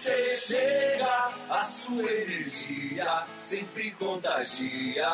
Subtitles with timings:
[0.00, 5.06] você chega, a sua energia sempre contagia.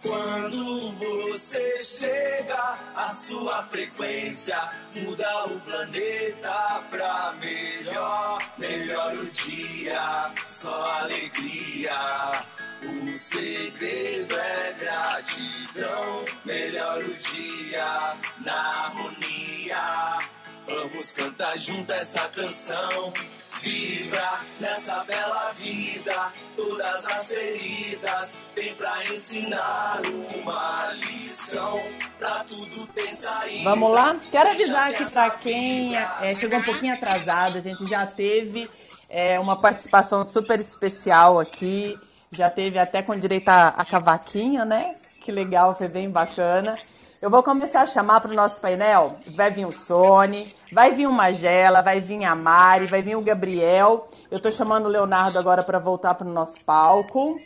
[0.00, 8.38] Quando você chega, a sua frequência muda o planeta pra melhor.
[8.58, 12.44] Melhor o dia, só alegria.
[12.84, 16.24] O segredo é gratidão.
[16.44, 20.18] Melhor o dia na harmonia.
[20.64, 23.12] Vamos cantar junto essa canção.
[23.60, 30.00] Vibra nessa bela vida, todas as feridas tem pra ensinar
[30.36, 31.82] uma lição.
[32.18, 33.64] Pra tudo tem saída.
[33.64, 34.16] Vamos lá?
[34.30, 38.70] Quero avisar aqui pra quem é, chegou um pouquinho atrasado, a gente já teve
[39.08, 41.98] é, uma participação super especial aqui.
[42.30, 44.94] Já teve até com direito a, a cavaquinha, né?
[45.20, 46.76] Que legal, foi bem bacana.
[47.20, 49.18] Eu vou começar a chamar para o nosso painel.
[49.34, 53.22] Vai vir o Sony, vai vir o Magela, vai vir a Mari, vai vir o
[53.22, 54.08] Gabriel.
[54.30, 57.40] Eu estou chamando o Leonardo agora para voltar para o nosso palco.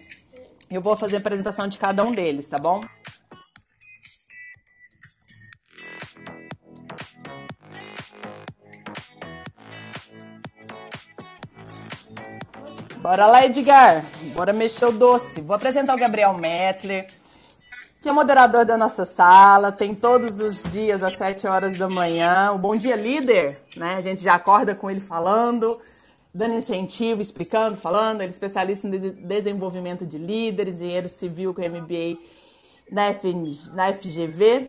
[0.70, 2.84] Eu vou fazer a apresentação de cada um deles, tá bom?
[12.96, 14.04] Bora lá, Edgar.
[14.34, 15.40] Bora mexer o doce.
[15.40, 17.08] Vou apresentar o Gabriel Metzler
[18.02, 22.50] que é moderador da nossa sala, tem todos os dias às 7 horas da manhã.
[22.50, 23.94] O Bom Dia Líder, né?
[23.94, 25.80] A gente já acorda com ele falando,
[26.34, 28.22] dando incentivo, explicando, falando.
[28.22, 32.18] Ele é especialista em desenvolvimento de líderes, engenheiro civil com MBA
[32.90, 33.02] na,
[33.72, 34.68] na FGV.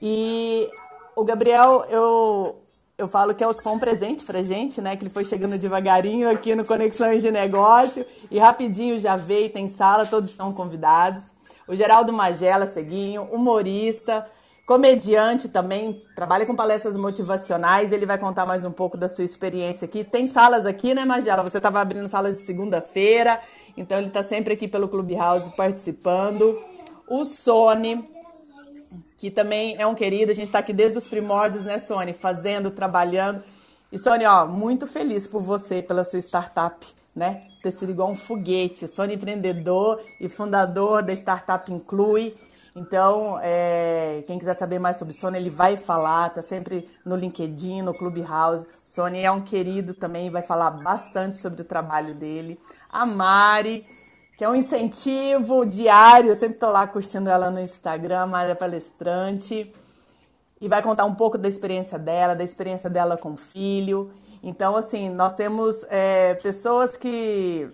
[0.00, 0.70] E
[1.14, 2.58] o Gabriel, eu,
[2.96, 4.96] eu falo que é um presente pra gente, né?
[4.96, 9.68] Que ele foi chegando devagarinho aqui no Conexões de Negócio e rapidinho já veio, tem
[9.68, 11.32] sala, todos estão convidados
[11.72, 14.26] o Geraldo Magela Seguinho, humorista,
[14.66, 17.92] comediante também, trabalha com palestras motivacionais.
[17.92, 20.04] Ele vai contar mais um pouco da sua experiência aqui.
[20.04, 21.42] Tem salas aqui, né, Magela?
[21.42, 23.40] Você estava abrindo salas de segunda-feira,
[23.74, 26.62] então ele está sempre aqui pelo Clubhouse participando.
[27.08, 28.06] O Sony,
[29.16, 32.12] que também é um querido, a gente está aqui desde os primórdios, né, Sony?
[32.12, 33.42] Fazendo, trabalhando.
[33.90, 37.46] E Sony, ó, muito feliz por você, pela sua startup, né?
[37.62, 38.88] Ter sido igual um foguete.
[38.88, 42.34] Sou empreendedor e fundador da Startup Inclui.
[42.74, 47.82] Então, é, quem quiser saber mais sobre Sony, ele vai falar, tá sempre no LinkedIn,
[47.82, 48.66] no Clubhouse.
[48.82, 52.58] Sony é um querido também, vai falar bastante sobre o trabalho dele.
[52.90, 53.86] A Mari,
[54.38, 58.54] que é um incentivo diário, eu sempre estou lá curtindo ela no Instagram, Mari é
[58.54, 59.72] palestrante.
[60.58, 64.12] E vai contar um pouco da experiência dela, da experiência dela com o filho.
[64.42, 67.68] Então, assim, nós temos é, pessoas que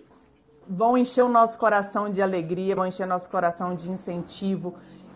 [0.67, 4.75] vão encher o nosso coração de alegria, vão encher o nosso coração de incentivo,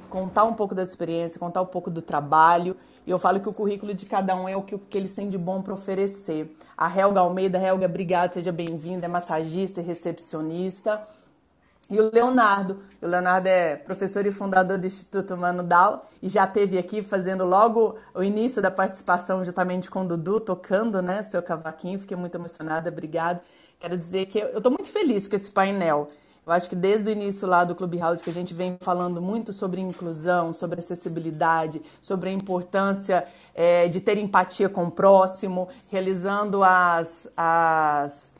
[0.09, 2.75] contar um pouco da experiência, contar um pouco do trabalho.
[3.05, 5.29] E eu falo que o currículo de cada um é o que, que eles têm
[5.29, 6.57] de bom para oferecer.
[6.75, 11.05] A Helga Almeida, Helga, obrigada, seja bem-vinda, é massagista e recepcionista.
[11.89, 16.47] E o Leonardo, o Leonardo é professor e fundador do Instituto Mano Dal e já
[16.47, 21.43] teve aqui fazendo logo o início da participação juntamente com o Dudu, tocando, né, seu
[21.43, 23.41] cavaquinho, fiquei muito emocionada, obrigado.
[23.79, 26.09] Quero dizer que eu estou muito feliz com esse painel.
[26.45, 29.53] Eu acho que desde o início lá do Clubhouse que a gente vem falando muito
[29.53, 36.61] sobre inclusão, sobre acessibilidade, sobre a importância é, de ter empatia com o próximo, realizando
[36.61, 38.32] as, as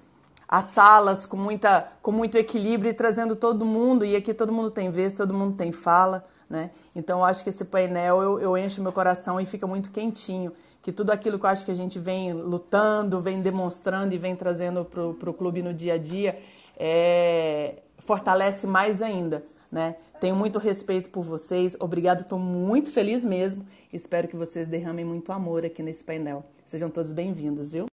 [0.54, 4.06] as salas com, muita, com muito equilíbrio e trazendo todo mundo.
[4.06, 6.24] E aqui todo mundo tem vez, todo mundo tem fala.
[6.48, 6.70] Né?
[6.96, 10.54] Então eu acho que esse painel eu, eu encho meu coração e fica muito quentinho.
[10.84, 14.36] Que tudo aquilo que eu acho que a gente vem lutando, vem demonstrando e vem
[14.36, 16.40] trazendo para o clube no dia a dia
[16.78, 19.44] é, fortalece mais ainda.
[19.72, 19.96] Né?
[20.22, 21.76] Tenho muito respeito por vocês.
[21.82, 23.66] Obrigado, estou muito feliz mesmo.
[23.92, 26.46] Espero que vocês derramem muito amor aqui nesse painel.
[26.64, 27.93] Sejam todos bem-vindos, viu?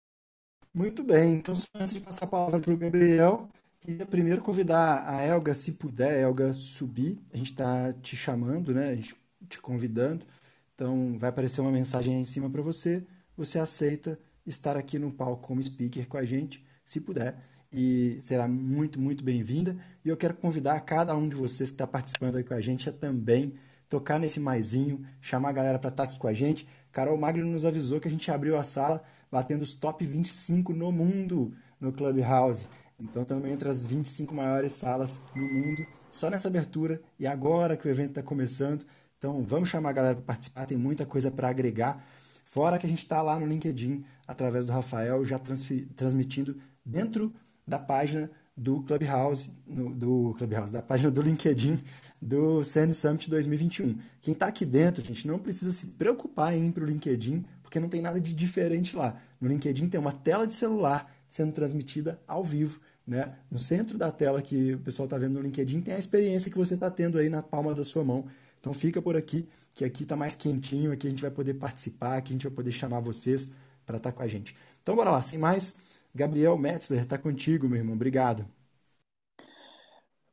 [0.76, 3.48] Muito bem, então antes de passar a palavra para o Gabriel,
[3.80, 7.18] queria primeiro convidar a Elga, se puder, Elga, subir.
[7.34, 8.90] A gente está te chamando, né?
[8.90, 9.16] A gente
[9.48, 10.26] te convidando.
[10.74, 13.06] Então vai aparecer uma mensagem aí em cima para você.
[13.38, 17.38] Você aceita estar aqui no palco como speaker com a gente, se puder.
[17.72, 19.78] E será muito, muito bem-vinda.
[20.04, 22.90] E eu quero convidar cada um de vocês que está participando aí com a gente
[22.90, 23.54] a também
[23.88, 26.68] tocar nesse maisinho, chamar a galera para estar tá aqui com a gente.
[26.92, 29.02] Carol Magno nos avisou que a gente abriu a sala
[29.36, 32.66] batendo os top 25 no mundo no Clubhouse.
[32.98, 37.86] Então também entre as 25 maiores salas no mundo, só nessa abertura e agora que
[37.86, 38.86] o evento está começando.
[39.18, 42.02] Então vamos chamar a galera para participar, tem muita coisa para agregar.
[42.46, 46.56] Fora que a gente está lá no LinkedIn, através do Rafael, já transmitindo
[46.86, 47.34] dentro
[47.68, 51.78] da página do Clubhouse, no, do Clubhouse, da página do LinkedIn
[52.22, 53.98] do CN Summit 2021.
[54.22, 57.80] Quem está aqui dentro, gente, não precisa se preocupar em ir para o LinkedIn, porque
[57.80, 59.20] não tem nada de diferente lá.
[59.42, 62.80] No LinkedIn tem uma tela de celular, sendo transmitida ao vivo.
[63.06, 63.34] Né?
[63.50, 66.58] No centro da tela que o pessoal está vendo no LinkedIn tem a experiência que
[66.58, 68.26] você está tendo aí na palma da sua mão.
[68.60, 72.18] Então fica por aqui, que aqui está mais quentinho, aqui a gente vai poder participar,
[72.18, 73.50] aqui a gente vai poder chamar vocês
[73.86, 74.56] para estar tá com a gente.
[74.82, 75.76] Então bora lá, sem mais,
[76.14, 77.96] Gabriel Metzler, está contigo, meu irmão.
[77.96, 78.46] Obrigado.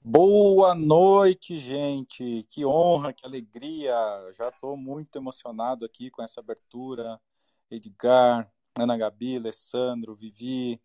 [0.05, 2.43] Boa noite, gente.
[2.51, 3.95] Que honra, que alegria.
[4.33, 7.21] Já estou muito emocionado aqui com essa abertura.
[7.71, 10.83] Edgar, Ana Gabi, Alessandro, Vivi.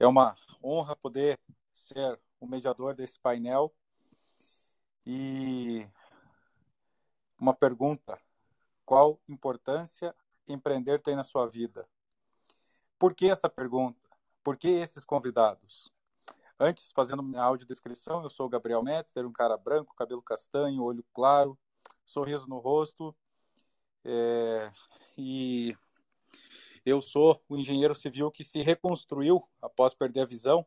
[0.00, 1.38] É uma honra poder
[1.72, 3.72] ser o mediador desse painel.
[5.06, 5.86] E
[7.38, 8.20] uma pergunta:
[8.84, 10.12] qual importância
[10.48, 11.88] empreender tem na sua vida?
[12.98, 14.00] Por que essa pergunta?
[14.42, 15.92] Por que esses convidados?
[16.64, 21.04] Antes, fazendo minha audiodescrição, eu sou o Gabriel Metzler, um cara branco, cabelo castanho, olho
[21.12, 21.58] claro,
[22.06, 23.12] sorriso no rosto.
[24.04, 24.72] É,
[25.18, 25.76] e
[26.86, 30.64] eu sou o engenheiro civil que se reconstruiu após perder a visão.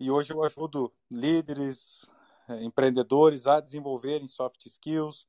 [0.00, 2.10] E hoje eu ajudo líderes,
[2.48, 5.28] é, empreendedores a desenvolverem soft skills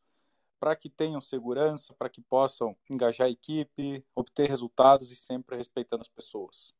[0.57, 5.99] para que tenham segurança, para que possam engajar a equipe, obter resultados e sempre respeitando
[5.99, 6.73] as pessoas.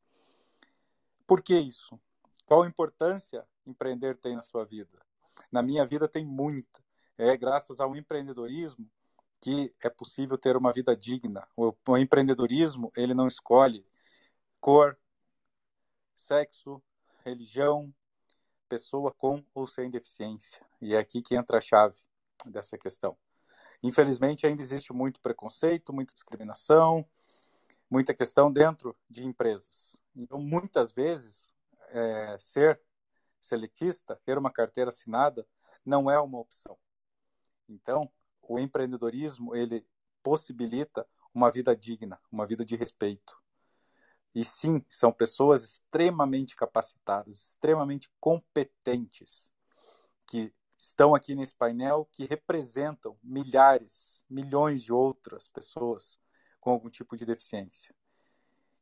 [1.28, 2.00] Por que isso?
[2.48, 5.06] Qual importância empreender tem na sua vida?
[5.52, 6.82] Na minha vida tem muita.
[7.18, 8.90] É graças ao empreendedorismo
[9.42, 11.46] que é possível ter uma vida digna.
[11.58, 13.86] O, o empreendedorismo, ele não escolhe
[14.62, 14.98] cor,
[16.16, 16.82] sexo,
[17.26, 17.94] religião,
[18.70, 20.66] pessoa com ou sem deficiência.
[20.82, 22.00] E é aqui que entra a chave
[22.46, 23.18] dessa questão.
[23.84, 27.06] Infelizmente, ainda existe muito preconceito, muita discriminação,
[27.90, 30.00] muita questão dentro de empresas.
[30.16, 31.52] Então, muitas vezes,
[31.88, 32.82] é, ser
[33.42, 35.48] seletista, ter uma carteira assinada,
[35.86, 36.78] não é uma opção.
[37.68, 38.12] Então,
[38.42, 39.86] o empreendedorismo, ele
[40.24, 43.38] possibilita uma vida digna, uma vida de respeito.
[44.34, 49.52] E sim, são pessoas extremamente capacitadas, extremamente competentes,
[50.26, 56.20] que estão aqui nesse painel, que representam milhares, milhões de outras pessoas
[56.60, 57.96] com algum tipo de deficiência.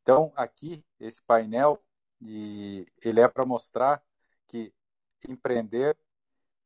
[0.02, 1.82] Então, aqui, esse painel
[2.28, 4.04] e ele é para mostrar
[4.48, 4.74] que
[5.30, 5.96] empreender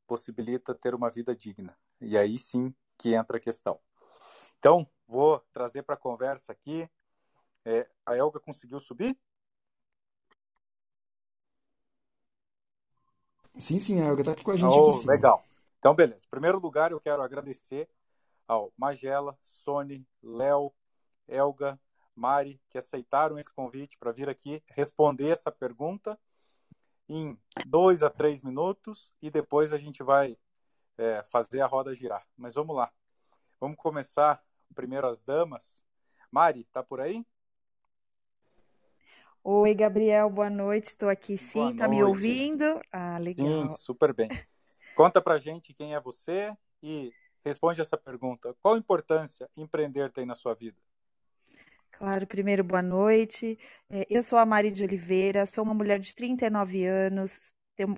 [0.08, 1.78] possibilita ter uma vida digna.
[2.00, 3.80] E aí sim que entra a questão.
[4.58, 6.90] Então, vou trazer para a conversa aqui.
[7.66, 9.18] É, a Elga conseguiu subir?
[13.58, 14.74] Sim, sim, a Elga está aqui com a gente.
[14.74, 15.44] Oh, aqui legal.
[15.78, 16.26] Então, beleza.
[16.26, 17.90] Em primeiro lugar, eu quero agradecer
[18.48, 20.74] ao Magela, Sony, Léo,
[21.28, 21.80] Elga,
[22.20, 26.20] Mari, que aceitaram esse convite para vir aqui responder essa pergunta
[27.08, 30.38] em dois a três minutos e depois a gente vai
[30.98, 32.28] é, fazer a roda girar.
[32.36, 32.92] Mas vamos lá.
[33.58, 34.44] Vamos começar
[34.76, 35.86] primeiro as damas.
[36.30, 37.26] Mari, tá por aí?
[39.42, 40.88] Oi, Gabriel, boa noite.
[40.90, 41.60] Estou aqui sim.
[41.60, 41.90] Boa tá noite.
[41.90, 42.82] me ouvindo?
[42.92, 43.48] Ah, legal.
[43.48, 44.30] Sim, super bem.
[44.94, 47.14] Conta pra gente quem é você e
[47.46, 48.54] responde essa pergunta.
[48.62, 50.78] Qual importância empreender tem na sua vida?
[52.00, 53.60] Claro, primeiro, boa noite.
[53.90, 57.38] É, eu sou a Mari de Oliveira, sou uma mulher de 39 anos,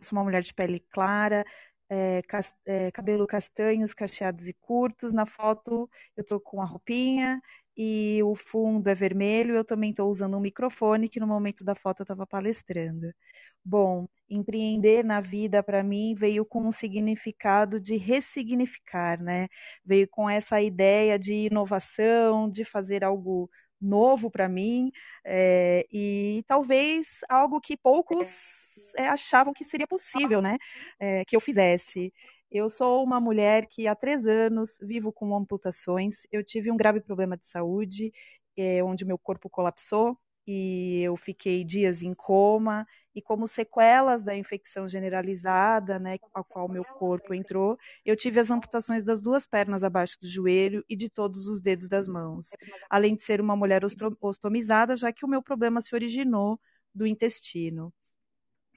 [0.01, 1.45] sou uma mulher de pele clara,
[1.87, 2.21] é,
[2.65, 5.13] é, cabelo castanhos, cacheados e curtos.
[5.13, 5.87] Na foto
[6.17, 7.39] eu tô com a roupinha
[7.77, 9.55] e o fundo é vermelho.
[9.55, 13.13] Eu também estou usando um microfone que no momento da foto eu estava palestrando.
[13.63, 19.47] Bom, empreender na vida para mim veio com um significado de ressignificar, né?
[19.85, 23.49] Veio com essa ideia de inovação, de fazer algo
[23.81, 24.91] novo para mim
[25.25, 30.57] é, e talvez algo que poucos é, achavam que seria possível, né?
[30.99, 32.13] É, que eu fizesse.
[32.51, 36.27] Eu sou uma mulher que há três anos vivo com amputações.
[36.31, 38.11] Eu tive um grave problema de saúde,
[38.83, 44.87] onde meu corpo colapsou e eu fiquei dias em coma e como sequelas da infecção
[44.87, 50.17] generalizada, né, a qual meu corpo entrou, eu tive as amputações das duas pernas abaixo
[50.21, 52.49] do joelho e de todos os dedos das mãos,
[52.89, 53.83] além de ser uma mulher
[54.21, 56.59] ostomizada, já que o meu problema se originou
[56.93, 57.93] do intestino.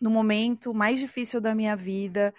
[0.01, 2.35] No momento mais difícil da minha vida,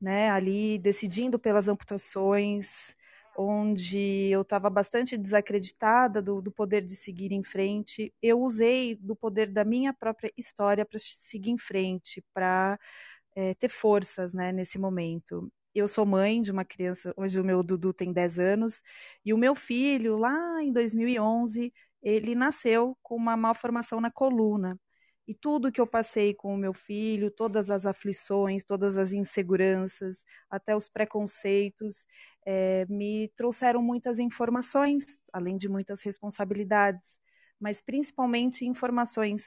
[0.00, 2.96] né, ali decidindo pelas amputações,
[3.42, 9.16] onde eu estava bastante desacreditada do, do, poder de seguir em frente, eu usei do
[9.16, 12.78] poder da minha própria história para seguir em frente, para
[13.34, 15.50] é, ter forças né, nesse momento.
[15.74, 18.82] Eu sou mãe de uma criança, hoje o meu Dudu tem 10 anos,
[19.24, 24.78] e o meu filho, lá em 2011, ele nasceu com uma malformação na coluna.
[25.30, 30.24] E tudo que eu passei com o meu filho, todas as aflições, todas as inseguranças,
[30.50, 32.04] até os preconceitos,
[32.46, 37.20] é, me trouxeram muitas informações, além de muitas responsabilidades.
[37.60, 39.44] mas principalmente informações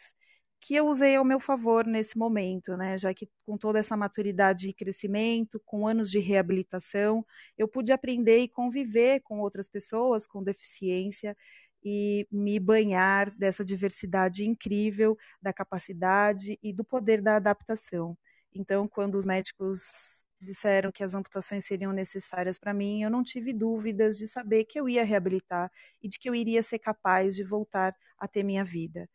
[0.61, 2.97] que eu usei ao meu favor nesse momento, né?
[2.97, 7.25] Já que com toda essa maturidade e crescimento, com anos de reabilitação,
[7.57, 11.35] eu pude aprender e conviver com outras pessoas com deficiência
[11.83, 18.17] e me banhar dessa diversidade incrível da capacidade e do poder da adaptação.
[18.53, 23.53] Então, quando os médicos disseram que as amputações seriam necessárias para mim, eu não tive
[23.53, 25.71] dúvidas de saber que eu ia reabilitar
[26.01, 29.09] e de que eu iria ser capaz de voltar a ter minha vida.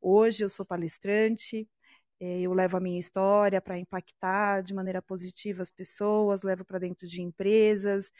[0.00, 1.68] Hoje eu sou palestrante,
[2.20, 6.78] eh, eu levo a minha história para impactar de maneira positiva as pessoas, levo para
[6.78, 8.10] dentro de empresas,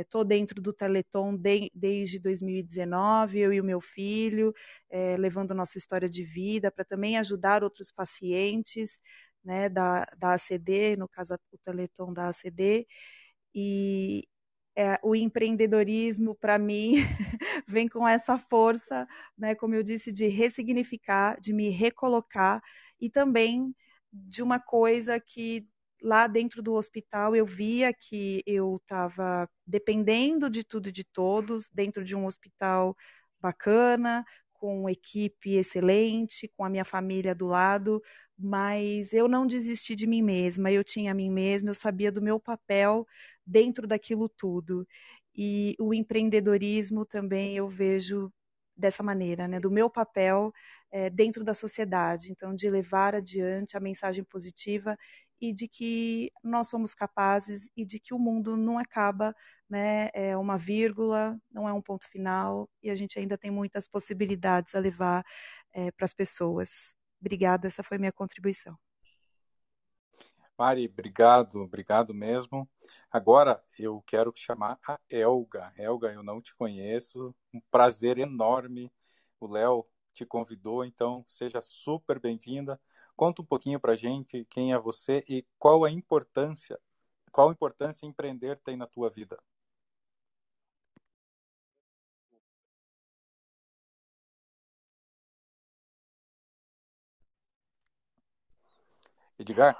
[0.00, 4.54] estou é, dentro do Teleton de, desde 2019, eu e o meu filho,
[4.90, 9.00] é, levando nossa história de vida para também ajudar outros pacientes
[9.44, 12.86] né, da, da ACD, no caso o Teleton da ACD,
[13.54, 14.26] e
[14.76, 16.94] é, o empreendedorismo, para mim,
[17.68, 19.06] vem com essa força,
[19.38, 22.60] né, como eu disse, de ressignificar, de me recolocar
[23.00, 23.74] e também
[24.12, 25.66] de uma coisa que
[26.02, 31.70] lá dentro do hospital eu via que eu estava dependendo de tudo e de todos,
[31.70, 32.96] dentro de um hospital
[33.40, 38.02] bacana, com equipe excelente, com a minha família do lado,
[38.38, 42.22] mas eu não desisti de mim mesma, eu tinha a mim mesma, eu sabia do
[42.22, 43.06] meu papel
[43.46, 44.86] dentro daquilo tudo.
[45.34, 48.32] E o empreendedorismo também eu vejo
[48.76, 50.52] dessa maneira, né, do meu papel
[50.90, 54.96] é, dentro da sociedade, então de levar adiante a mensagem positiva
[55.40, 59.34] e de que nós somos capazes e de que o mundo não acaba,
[59.68, 63.86] né, é uma vírgula, não é um ponto final e a gente ainda tem muitas
[63.88, 65.24] possibilidades a levar
[65.72, 66.94] é, para as pessoas.
[67.24, 68.78] Obrigada, essa foi minha contribuição.
[70.58, 72.68] Mari, obrigado, obrigado mesmo.
[73.10, 75.72] Agora eu quero chamar a Elga.
[75.78, 78.92] Elga, eu não te conheço, um prazer enorme.
[79.40, 82.78] O Léo te convidou, então seja super bem-vinda.
[83.16, 86.78] Conta um pouquinho para gente quem é você e qual a importância,
[87.32, 89.42] qual a importância empreender tem na tua vida.
[99.38, 99.76] Edgar?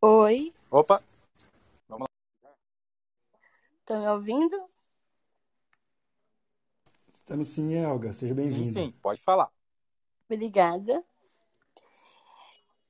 [0.00, 0.54] Oi.
[0.70, 1.02] Opa!
[1.88, 2.08] Vamos
[2.42, 2.54] lá.
[3.80, 4.68] Estão me ouvindo?
[7.12, 8.14] Estamos sim, Elga.
[8.14, 8.64] Seja bem-vinda.
[8.64, 9.50] Sim, sim, pode falar.
[10.24, 11.04] Obrigada.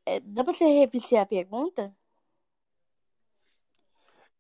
[0.07, 1.93] É, dá para você repetir a pergunta?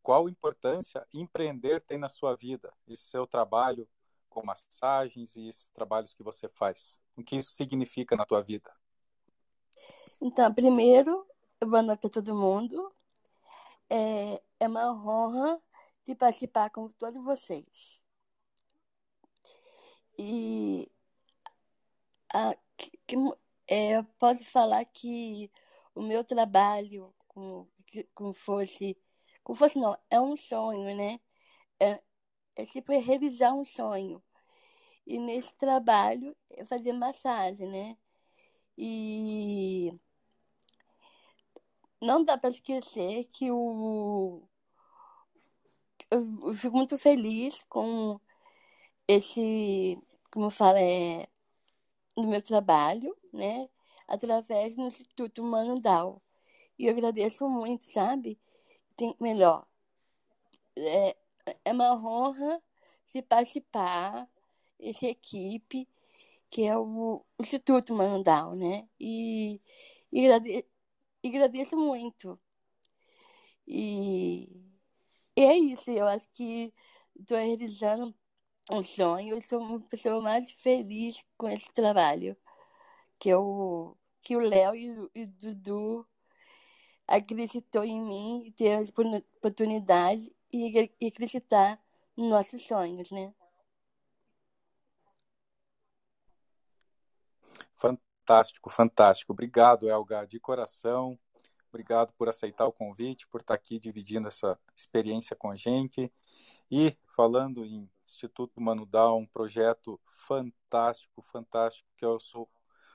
[0.00, 2.72] Qual importância empreender tem na sua vida?
[2.86, 3.88] Esse seu trabalho
[4.28, 7.00] com massagens e esses trabalhos que você faz.
[7.16, 8.72] O que isso significa na tua vida?
[10.20, 11.26] Então, primeiro,
[11.66, 12.92] boa noite para todo mundo.
[13.90, 15.60] É, é uma honra
[16.06, 18.00] de participar com todos vocês.
[20.18, 20.90] E
[22.32, 23.16] a, que,
[23.66, 25.50] é, posso falar que
[25.94, 27.68] o meu trabalho, como,
[28.34, 28.96] fosse.
[29.42, 31.20] Como fosse, não, é um sonho, né?
[31.80, 32.00] É,
[32.56, 34.22] é tipo realizar um sonho.
[35.06, 37.98] E nesse trabalho é fazer massagem, né?
[38.76, 39.92] E
[42.00, 44.42] não dá para esquecer que o
[46.10, 48.20] eu fico muito feliz com
[49.06, 49.98] esse,
[50.30, 51.28] como fala, é,
[52.16, 53.68] no meu trabalho, né?
[54.06, 55.80] Através do Instituto Mano.
[56.78, 58.40] E eu agradeço muito, sabe?
[58.96, 59.66] Tem, melhor,
[60.76, 61.16] é,
[61.64, 62.62] é uma honra
[63.08, 64.28] se participar
[64.80, 65.88] essa equipe
[66.50, 68.88] que é o Instituto Mandal, né?
[69.00, 69.60] E,
[70.12, 70.64] e,
[71.22, 72.38] e agradeço muito.
[73.66, 74.48] E,
[75.36, 76.72] é isso, eu acho que
[77.18, 78.14] estou realizando
[78.70, 82.36] um sonho, eu sou uma pessoa mais feliz com esse trabalho.
[83.18, 86.06] Que, eu, que o Léo e, e o Dudu
[87.06, 88.82] acreditou em mim e ter a
[89.38, 91.80] oportunidade e, e acreditar
[92.16, 93.34] nos nossos sonhos, né?
[98.28, 99.32] Fantástico, fantástico.
[99.32, 101.18] Obrigado, Elga, de coração.
[101.70, 106.12] Obrigado por aceitar o convite, por estar aqui dividindo essa experiência com a gente.
[106.70, 112.46] E falando em Instituto Manudal, um projeto fantástico, fantástico, que eu sou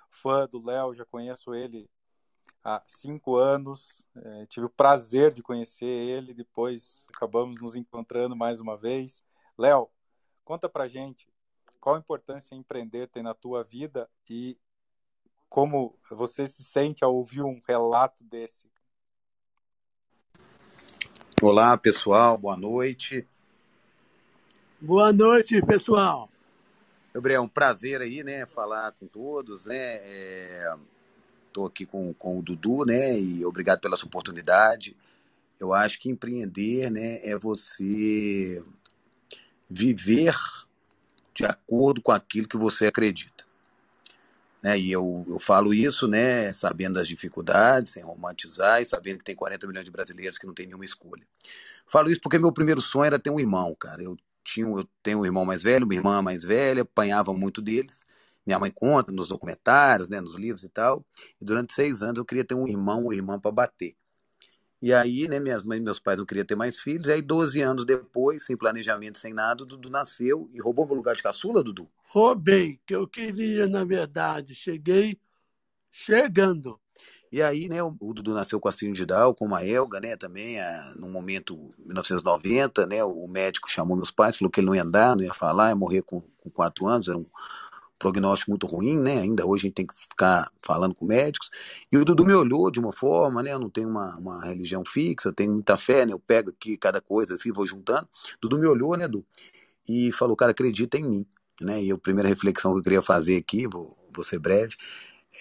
[0.08, 1.90] fã do Léo, já conheço ele
[2.64, 8.60] há cinco anos, é, tive o prazer de conhecer ele, depois acabamos nos encontrando mais
[8.60, 9.24] uma vez.
[9.58, 9.90] Léo,
[10.46, 11.28] conta pra gente
[11.82, 14.60] qual a importância empreender tem na tua vida e
[15.54, 18.66] como você se sente ao ouvir um relato desse?
[21.40, 23.28] Olá, pessoal, boa noite.
[24.82, 26.28] Boa noite, pessoal.
[27.14, 29.98] Gabriel, um prazer aí, né, falar com todos, né,
[31.46, 34.98] estou é, aqui com, com o Dudu, né, e obrigado pela sua oportunidade.
[35.60, 38.66] Eu acho que empreender, né, é você
[39.70, 40.36] viver
[41.32, 43.43] de acordo com aquilo que você acredita.
[44.64, 49.26] Né, e eu, eu falo isso, né, sabendo das dificuldades, sem romantizar e sabendo que
[49.26, 51.28] tem 40 milhões de brasileiros que não tem nenhuma escolha.
[51.88, 54.04] Falo isso porque meu primeiro sonho era ter um irmão, cara.
[54.04, 58.06] Eu tinha, eu tenho um irmão mais velho, uma irmã mais velha, apanhava muito deles.
[58.46, 61.06] Minha mãe conta nos documentários, né, nos livros e tal.
[61.42, 63.96] E durante seis anos eu queria ter um irmão ou irmã para bater.
[64.84, 67.08] E aí, né, minhas mães e meus pais não queriam ter mais filhos.
[67.08, 70.94] E aí, 12 anos depois, sem planejamento, sem nada, o Dudu nasceu e roubou meu
[70.94, 71.88] lugar de caçula, Dudu?
[72.04, 74.54] Roubei, que eu queria, na verdade.
[74.54, 75.18] Cheguei
[75.90, 76.78] chegando.
[77.32, 80.02] E aí, né, o, o Dudu nasceu com a síndrome de Down, com uma Elga,
[80.02, 84.68] né, também, a, no momento 1990, né, o médico chamou meus pais, falou que ele
[84.68, 87.26] não ia andar, não ia falar, ia morrer com, com quatro anos, era um
[88.04, 91.50] prognóstico muito ruim, né, ainda hoje a gente tem que ficar falando com médicos,
[91.90, 94.84] e o Dudu me olhou de uma forma, né, eu não tenho uma, uma religião
[94.84, 98.08] fixa, tenho muita fé, né, eu pego aqui cada coisa assim, vou juntando,
[98.42, 99.26] Dudu me olhou, né, Dudu,
[99.88, 101.26] e falou, cara, acredita em mim,
[101.62, 104.76] né, e a primeira reflexão que eu queria fazer aqui, vou, vou ser breve,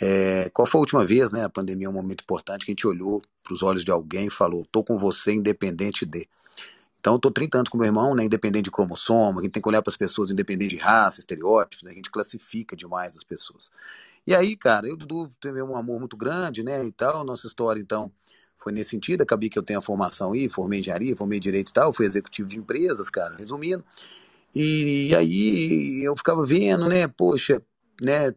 [0.01, 1.45] é, qual foi a última vez, né?
[1.45, 4.27] A pandemia é um momento importante que a gente olhou para os olhos de alguém
[4.27, 6.27] e falou: "Tô com você independente de".
[7.03, 9.69] Então, tô 30 anos com meu irmão, né, independente de cromossomo, a gente tem que
[9.69, 13.73] olhar para as pessoas independente de raça, estereótipos, né, a gente classifica demais as pessoas.
[14.25, 17.81] E aí, cara, eu Dudu teve um amor muito grande, né, e tal, nossa história,
[17.81, 18.13] então,
[18.57, 21.73] foi nesse sentido, acabei que eu tenho a formação aí, formei engenharia, formei direito e
[21.73, 23.85] tal, fui executivo de empresas, cara, resumindo.
[24.55, 27.61] E aí eu ficava vendo, né, poxa,
[28.01, 28.33] né,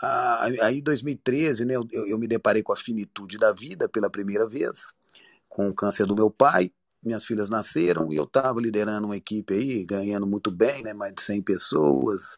[0.00, 4.08] a, aí em 2013, né, eu, eu me deparei com a finitude da vida pela
[4.08, 4.94] primeira vez,
[5.46, 6.72] com o câncer do meu pai.
[7.02, 11.14] Minhas filhas nasceram e eu estava liderando uma equipe aí, ganhando muito bem, né, mais
[11.14, 12.36] de 100 pessoas.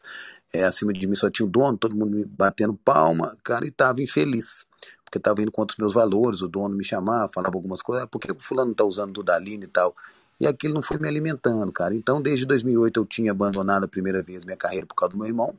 [0.51, 3.69] É, acima de mim só tinha o dono, todo mundo me batendo palma, cara, e
[3.69, 4.65] estava infeliz
[5.13, 8.07] porque estava indo contra os meus valores, o dono me chamava, falava algumas coisas, ah,
[8.07, 9.95] por que o fulano está usando Dudalina e tal?
[10.39, 11.93] E aquilo não foi me alimentando, cara.
[11.93, 15.27] Então, desde 2008 eu tinha abandonado a primeira vez minha carreira por causa do meu
[15.27, 15.55] irmão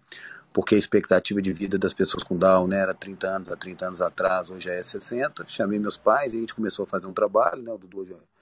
[0.53, 3.87] porque a expectativa de vida das pessoas com Down né, era 30 anos, há 30
[3.87, 5.45] anos atrás, hoje é 60.
[5.49, 8.34] Chamei meus pais e a gente começou a fazer um trabalho, né, o Dudu é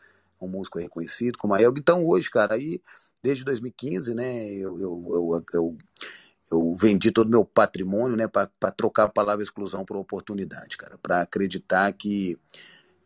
[0.46, 1.78] um músico reconhecido, como a Elga.
[1.78, 2.80] Então hoje, cara, aí
[3.22, 5.78] desde 2015, né, eu, eu, eu,
[6.50, 10.98] eu, vendi todo o meu patrimônio, né, para trocar a palavra exclusão por oportunidade, cara,
[10.98, 12.36] para acreditar que,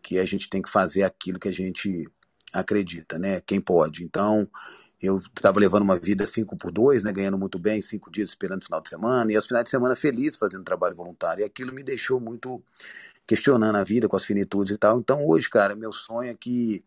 [0.02, 2.08] que a gente tem que fazer aquilo que a gente
[2.52, 4.02] acredita, né, quem pode.
[4.02, 4.48] Então,
[5.00, 8.62] eu estava levando uma vida 5 por 2, né, ganhando muito bem, cinco dias esperando
[8.62, 11.42] o final de semana, e aos finais de semana feliz fazendo trabalho voluntário.
[11.42, 12.62] E aquilo me deixou muito
[13.26, 14.98] questionando a vida com as finitudes e tal.
[14.98, 16.82] Então hoje, cara, meu sonho é que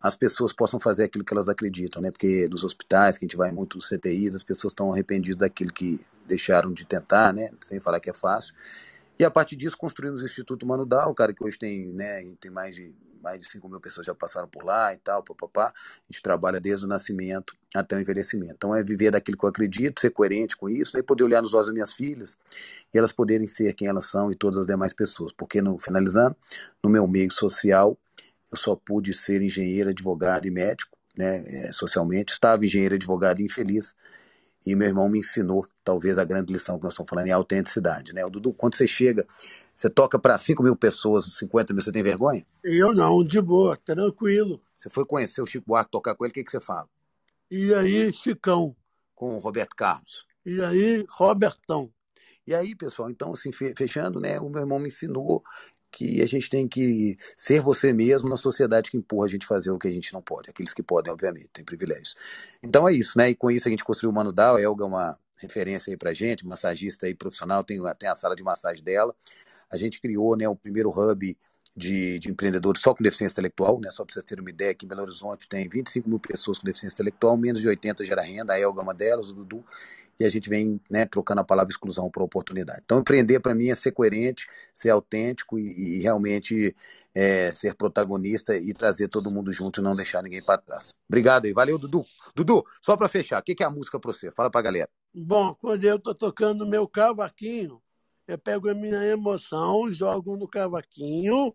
[0.00, 2.10] as pessoas possam fazer aquilo que elas acreditam, né?
[2.10, 5.72] Porque nos hospitais, que a gente vai muito nos CTIs, as pessoas estão arrependidas daquilo
[5.72, 7.50] que deixaram de tentar, né?
[7.60, 8.54] Sem falar que é fácil.
[9.18, 12.50] E a partir disso construímos o Instituto Mano Dal, cara, que hoje tem, né, tem
[12.50, 12.94] mais de
[13.26, 15.72] mais de 5 mil pessoas já passaram por lá e tal, papapá.
[15.74, 18.54] A gente trabalha desde o nascimento até o envelhecimento.
[18.56, 21.42] Então é viver daquilo que eu acredito, ser coerente com isso, né, e poder olhar
[21.42, 22.36] nos olhos das minhas filhas
[22.94, 25.32] e elas poderem ser quem elas são e todas as demais pessoas.
[25.32, 26.36] Porque, no, finalizando,
[26.80, 27.98] no meu meio social,
[28.50, 32.32] eu só pude ser engenheiro, advogado e médico, né, é, socialmente.
[32.32, 33.94] Estava engenheiro, advogado e infeliz.
[34.64, 37.36] E meu irmão me ensinou, talvez, a grande lição que nós estamos falando, é a
[37.36, 38.12] autenticidade.
[38.12, 38.24] Né?
[38.24, 39.26] O Dudu, quando você chega
[39.76, 42.46] você toca para 5 mil pessoas, 50 mil, você tem vergonha?
[42.64, 44.58] Eu não, de boa, tranquilo.
[44.78, 46.88] Você foi conhecer o Chico Buarque, tocar com ele, o que, que você fala?
[47.50, 48.74] E aí, Chicão?
[49.14, 50.26] Com o Roberto Carlos.
[50.46, 51.92] E aí, Robertão.
[52.46, 55.44] E aí, pessoal, então, assim, fechando, né, o meu irmão me ensinou
[55.96, 59.70] que a gente tem que ser você mesmo na sociedade que empurra a gente fazer
[59.70, 60.50] o que a gente não pode.
[60.50, 62.14] Aqueles que podem, obviamente, têm privilégios.
[62.62, 63.30] Então é isso, né?
[63.30, 65.96] E com isso a gente construiu o Mano Dal, a Elga é uma referência aí
[65.96, 69.16] pra gente, massagista aí profissional, tem, tem a sala de massagem dela.
[69.70, 71.34] A gente criou né, o primeiro hub
[71.74, 73.90] de, de, empreendedores só com deficiência intelectual, né?
[73.90, 76.66] Só para vocês terem uma ideia, aqui em Belo Horizonte tem 25 mil pessoas com
[76.66, 79.64] deficiência intelectual, menos de 80 gera renda, a Elga é uma delas, o Dudu,
[80.18, 82.80] e a gente vem né, trocando a palavra exclusão por oportunidade.
[82.84, 86.74] Então, empreender para mim é ser coerente, ser autêntico e, e realmente
[87.14, 90.92] é, ser protagonista e trazer todo mundo junto e não deixar ninguém para trás.
[91.08, 92.04] Obrigado aí, valeu, Dudu.
[92.34, 94.30] Dudu, só para fechar, o que, que é a música para você?
[94.30, 94.88] Fala para a galera.
[95.14, 97.80] Bom, quando eu estou tocando meu cavaquinho,
[98.28, 101.54] eu pego a minha emoção, jogo no cavaquinho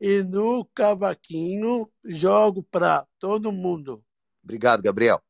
[0.00, 4.02] e no cavaquinho jogo para todo mundo.
[4.42, 5.22] Obrigado, Gabriel.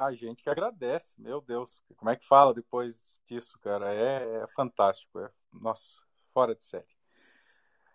[0.00, 1.82] A gente que agradece, meu Deus.
[1.94, 3.94] Como é que fala depois disso, cara?
[3.94, 5.18] É, é fantástico.
[5.18, 6.00] É, nossa,
[6.32, 6.88] fora de série.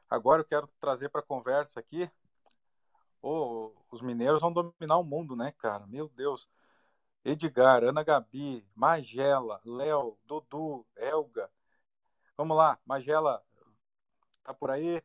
[0.07, 2.07] Agora eu quero trazer para conversa aqui.
[3.23, 5.87] Oh, os mineiros vão dominar o mundo, né, cara?
[5.87, 6.47] Meu Deus.
[7.23, 11.49] Edgar, Ana Gabi, Magela, Léo, Dudu, Elga.
[12.37, 13.43] Vamos lá, Magela,
[14.43, 15.01] tá por aí?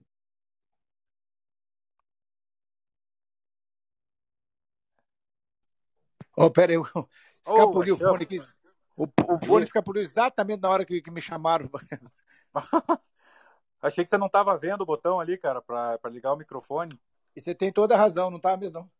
[6.43, 6.79] Oh, pera aí,
[7.45, 8.41] escapuliu oh, o fone aqui.
[8.97, 11.69] O, o fone escapuliu exatamente na hora que, que me chamaram.
[13.83, 16.99] Achei que você não estava vendo o botão ali, cara, para ligar o microfone.
[17.37, 18.91] E você tem toda a razão, não tá mesmo, não?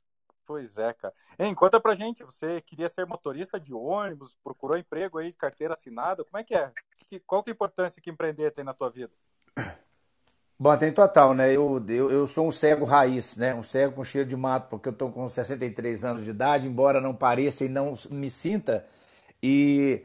[0.45, 1.15] Pois é, cara.
[1.39, 6.25] Hein, conta pra gente, você queria ser motorista de ônibus, procurou emprego aí carteira assinada,
[6.25, 6.71] como é que é?
[7.27, 9.13] qual que é a importância que empreender tem na tua vida?
[10.63, 11.51] Bom, tem total, né?
[11.57, 13.55] Eu, eu, eu sou um cego raiz, né?
[13.55, 17.01] Um cego com cheiro de mato, porque eu tô com 63 anos de idade, embora
[17.01, 18.85] não pareça e não me sinta.
[19.43, 20.03] E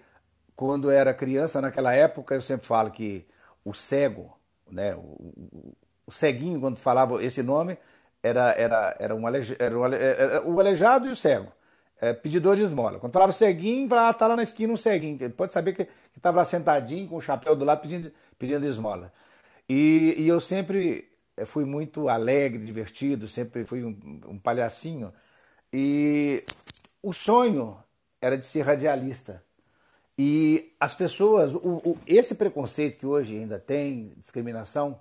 [0.56, 3.28] quando era criança, naquela época, eu sempre falo que
[3.65, 4.34] o cego,
[4.72, 4.96] né?
[4.96, 5.76] O,
[6.08, 7.78] o ceguinho, quando falava esse nome,
[8.24, 11.52] era, era, era, um, aleja, era, um, era o aleijado e o cego.
[12.00, 12.98] É, pedidor de esmola.
[13.00, 15.18] Quando falava ceguinho, falava, ah, tá lá na esquina um ceguinho.
[15.20, 19.12] Ele pode saber que estava lá sentadinho com o chapéu do lado pedindo, pedindo esmola.
[19.67, 25.13] E, e eu sempre é, fui muito alegre, divertido, sempre fui um, um palhacinho.
[25.73, 26.43] E
[27.01, 27.78] o sonho
[28.21, 29.43] era de ser radialista.
[30.17, 34.99] E as pessoas, o, o, esse preconceito que hoje ainda tem, discriminação,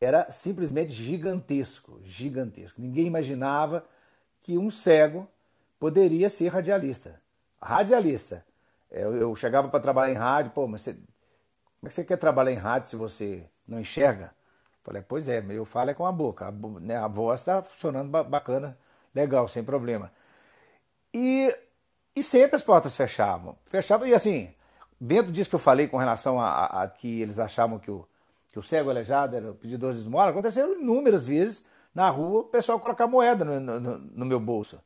[0.00, 2.80] era simplesmente gigantesco, gigantesco.
[2.80, 3.84] Ninguém imaginava
[4.40, 5.28] que um cego
[5.78, 7.20] poderia ser radialista.
[7.60, 8.44] Radialista.
[8.90, 11.06] Eu, eu chegava para trabalhar em rádio, pô, mas você, como
[11.84, 14.32] é que você quer trabalhar em rádio se você não enxerga?
[14.82, 18.10] Falei, pois é, eu falo é com a boca, a, né, a voz está funcionando
[18.10, 18.78] bacana,
[19.14, 20.10] legal, sem problema.
[21.12, 21.54] E,
[22.16, 23.56] e sempre as portas fechavam.
[23.66, 24.50] Fechavam, e assim,
[25.00, 28.06] dentro disso que eu falei com relação a, a, a que eles achavam que o,
[28.50, 32.44] que o cego aleijado era o pedidor de esmola, aconteceram inúmeras vezes na rua o
[32.44, 34.80] pessoal colocar moeda no, no, no meu bolso.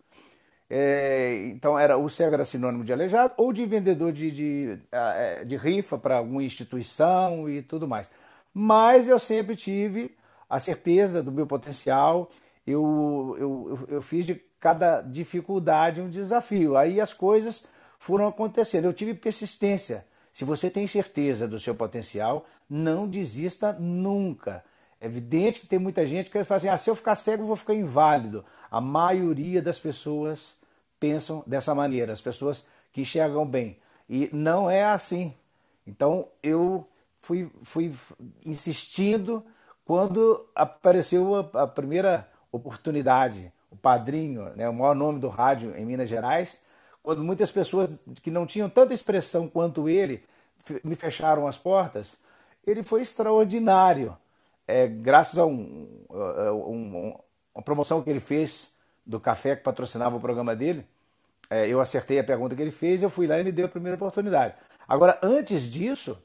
[0.75, 5.45] É, então era o cego era sinônimo de aleijado ou de vendedor de, de, é,
[5.45, 8.11] de rifa para alguma instituição e tudo mais.
[8.53, 10.17] Mas eu sempre tive
[10.49, 12.31] a certeza do meu potencial.
[12.67, 16.77] Eu, eu, eu fiz de cada dificuldade um desafio.
[16.77, 17.67] Aí as coisas
[17.99, 18.85] foram acontecendo.
[18.85, 20.07] Eu tive persistência.
[20.33, 24.65] Se você tem certeza do seu potencial, não desista nunca.
[25.01, 27.47] É evidente que tem muita gente que fala assim: ah, se eu ficar cego, eu
[27.47, 28.45] vou ficar inválido.
[28.71, 30.57] A maioria das pessoas
[30.99, 33.79] pensam dessa maneira, as pessoas que enxergam bem.
[34.09, 35.35] E não é assim.
[35.87, 36.87] Então eu
[37.23, 37.95] fui, fui
[38.45, 39.45] insistindo
[39.85, 45.87] quando apareceu a, a primeira oportunidade, o padrinho, né, o maior nome do rádio em
[45.87, 46.61] Minas Gerais,
[47.03, 50.23] quando muitas pessoas que não tinham tanta expressão quanto ele
[50.85, 52.19] me fecharam as portas,
[52.67, 54.17] ele foi extraordinário.
[54.67, 57.15] É, graças a um, um,
[57.55, 58.73] uma promoção que ele fez
[59.05, 60.87] do café que patrocinava o programa dele,
[61.51, 63.69] é, eu acertei a pergunta que ele fez, eu fui lá e me deu a
[63.69, 64.55] primeira oportunidade.
[64.87, 66.17] Agora, antes disso,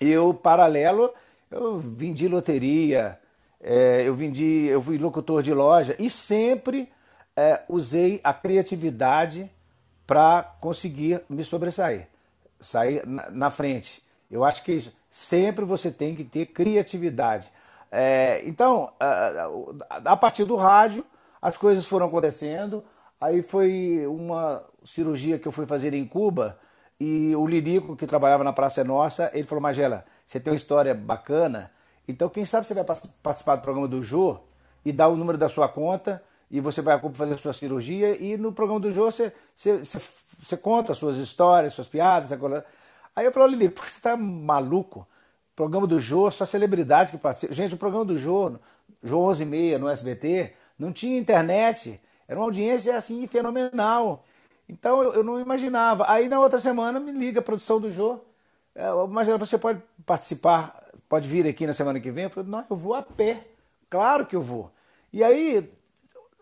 [0.00, 1.12] eu, paralelo,
[1.50, 3.18] eu vendi loteria,
[3.60, 6.88] é, eu vendi, eu fui locutor de loja e sempre
[7.36, 9.50] é, usei a criatividade
[10.06, 12.08] para conseguir me sobressair,
[12.60, 14.02] sair na, na, frente.
[14.30, 17.50] Eu acho que sempre você tem que ter criatividade.
[17.90, 19.48] É, então, a,
[20.04, 21.04] a partir do rádio,
[21.40, 22.84] as coisas foram acontecendo.
[23.20, 26.58] Aí foi uma cirurgia que eu fui fazer em Cuba
[27.04, 30.94] e o Lirico, que trabalhava na Praça Nossa, ele falou: Magela, você tem uma história
[30.94, 31.68] bacana,
[32.06, 34.38] então quem sabe você vai participar do programa do Jô
[34.84, 38.36] e dar o número da sua conta e você vai fazer a sua cirurgia e
[38.36, 40.00] no programa do Jô você, você, você,
[40.40, 42.30] você conta suas histórias, suas piadas.
[42.30, 42.64] Agora...
[43.16, 45.04] Aí eu falei, Lili, por que você está maluco?
[45.56, 47.52] Programa do Jô, só celebridade que participa.
[47.52, 48.60] Gente, o programa do Jô,
[49.02, 54.24] Jô 11 e meia no SBT, não tinha internet, era uma audiência assim fenomenal.
[54.72, 56.10] Então eu, eu não imaginava.
[56.10, 58.20] Aí na outra semana me liga a produção do Jô.
[58.74, 62.24] É, Imagina, você pode participar, pode vir aqui na semana que vem?
[62.24, 63.46] Eu falei, não, eu vou a pé.
[63.90, 64.70] Claro que eu vou.
[65.12, 65.70] E aí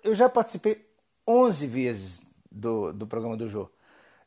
[0.04, 0.86] eu já participei
[1.26, 3.68] 11 vezes do, do programa do Jô.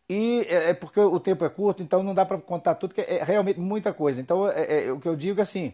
[0.09, 3.01] E é, é porque o tempo é curto, então não dá para contar tudo, que
[3.01, 4.19] é realmente muita coisa.
[4.19, 5.73] Então, é, é, o que eu digo é assim: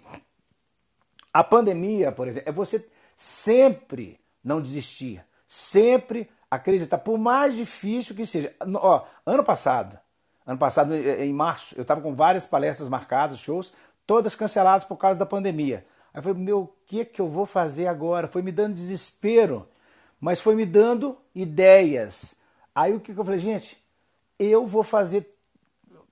[1.34, 2.88] a pandemia, por exemplo, é você
[3.18, 8.54] sempre não desistir, sempre acreditar, por mais difícil que seja.
[8.76, 10.00] Ó, ano passado,
[10.46, 13.74] ano passado, em março, eu estava com várias palestras marcadas, shows,
[14.06, 15.86] todas canceladas por causa da pandemia.
[16.14, 18.28] Aí eu falei, meu, o que, que eu vou fazer agora?
[18.28, 19.68] Foi me dando desespero
[20.20, 22.36] mas foi me dando ideias.
[22.76, 23.78] Aí o que, que eu falei, gente,
[24.38, 25.36] eu vou fazer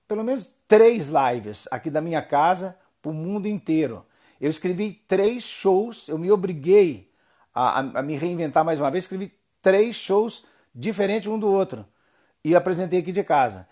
[0.06, 4.04] pelo menos três lives aqui da minha casa para o mundo inteiro.
[4.40, 7.10] Eu escrevi três shows, eu me obriguei
[7.54, 10.44] a, a, a, me reinventar mais uma vez, escrevi três shows
[10.74, 11.84] diferentes um do outro.
[12.44, 13.68] e apresentei aqui de casa.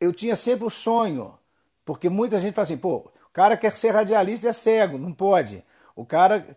[0.00, 1.38] Eu tinha sempre o sonho,
[1.84, 5.64] porque muita gente fala assim, pô, o cara quer ser radialista é cego, não pode.
[5.94, 6.56] O cara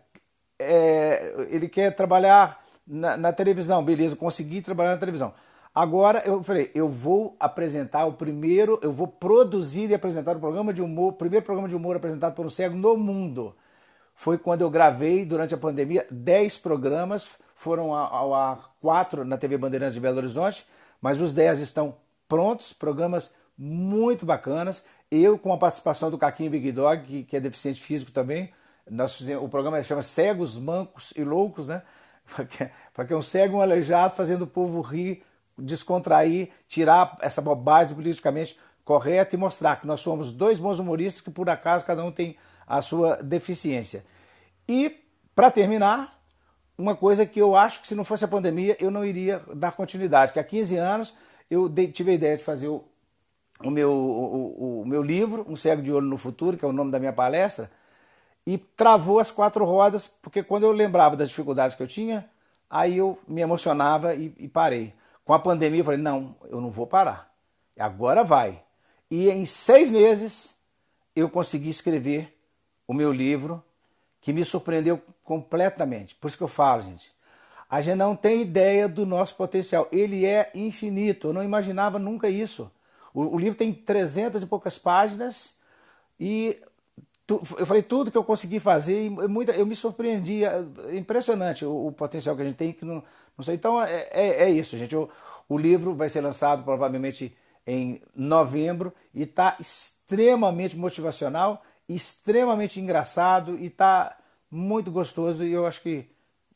[0.58, 5.34] é, ele quer trabalhar na, na televisão, beleza, consegui trabalhar na televisão.
[5.74, 10.72] Agora eu falei, eu vou apresentar o primeiro, eu vou produzir e apresentar o programa
[10.72, 13.54] de humor, primeiro programa de humor apresentado por um cego no mundo.
[14.14, 19.56] Foi quando eu gravei durante a pandemia 10 programas, foram ao ar quatro na TV
[19.56, 20.64] Bandeirantes de Belo Horizonte,
[21.00, 21.96] mas os 10 estão
[22.28, 24.84] prontos, programas muito bacanas.
[25.10, 28.52] Eu com a participação do Caquinho Big Dog, que, é deficiente físico também,
[28.88, 31.82] nós fizemos, o programa chama Cegos, Mancos e Loucos, né?
[32.94, 35.24] Para que é um cego, um aleijado, fazendo o povo rir
[35.58, 41.30] descontrair, tirar essa bobagem politicamente correto e mostrar que nós somos dois bons humoristas que
[41.30, 44.04] por acaso cada um tem a sua deficiência.
[44.68, 45.02] E
[45.34, 46.15] para terminar,
[46.78, 49.72] uma coisa que eu acho que se não fosse a pandemia eu não iria dar
[49.72, 51.14] continuidade, que há 15 anos
[51.50, 52.84] eu tive a ideia de fazer o,
[53.62, 56.72] o meu, o, o, meu livro, Um Cego de Olho no Futuro, que é o
[56.72, 57.70] nome da minha palestra,
[58.46, 62.28] e travou as quatro rodas, porque quando eu lembrava das dificuldades que eu tinha,
[62.68, 64.92] aí eu me emocionava e, e parei.
[65.24, 67.32] Com a pandemia, eu falei: não, eu não vou parar.
[67.78, 68.62] Agora vai.
[69.10, 70.54] E em seis meses,
[71.14, 72.36] eu consegui escrever
[72.86, 73.62] o meu livro,
[74.26, 76.16] que me surpreendeu completamente.
[76.16, 77.12] Por isso que eu falo, gente.
[77.70, 79.86] A gente não tem ideia do nosso potencial.
[79.92, 81.28] Ele é infinito.
[81.28, 82.68] Eu não imaginava nunca isso.
[83.14, 85.54] O, o livro tem 300 e poucas páginas
[86.18, 86.60] e
[87.24, 90.44] tu, eu falei tudo que eu consegui fazer e muita, eu me surpreendi.
[90.44, 93.04] É impressionante o, o potencial que a gente tem que não,
[93.38, 93.54] não sei.
[93.54, 94.96] Então é, é, é isso, gente.
[94.96, 95.08] O,
[95.48, 97.32] o livro vai ser lançado provavelmente
[97.64, 104.16] em novembro e está extremamente motivacional, extremamente engraçado e está
[104.50, 105.44] muito gostoso.
[105.44, 106.08] E eu acho que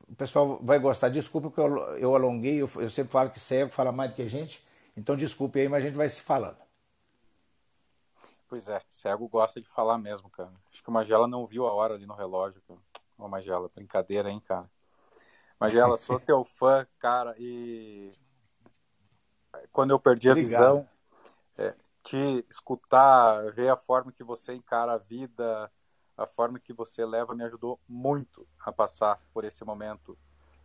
[0.08, 1.08] o pessoal vai gostar.
[1.08, 4.22] Desculpa que eu, eu alonguei, eu, eu sempre falo que cego fala mais do que
[4.22, 4.66] a gente.
[4.96, 6.58] Então desculpe aí, mas a gente vai se falando.
[8.48, 10.50] Pois é, cego gosta de falar mesmo, cara.
[10.72, 12.60] Acho que o Magela não viu a hora ali no relógio.
[13.16, 14.68] Ô, Magela, brincadeira, hein, cara.
[15.60, 18.12] Magela, sou teu fã, cara, e
[19.70, 20.62] quando eu perdi Obrigado.
[20.62, 20.88] a visão,
[22.02, 25.70] te escutar, ver a forma que você encara a vida,
[26.16, 30.16] a forma que você leva, me ajudou muito a passar por esse momento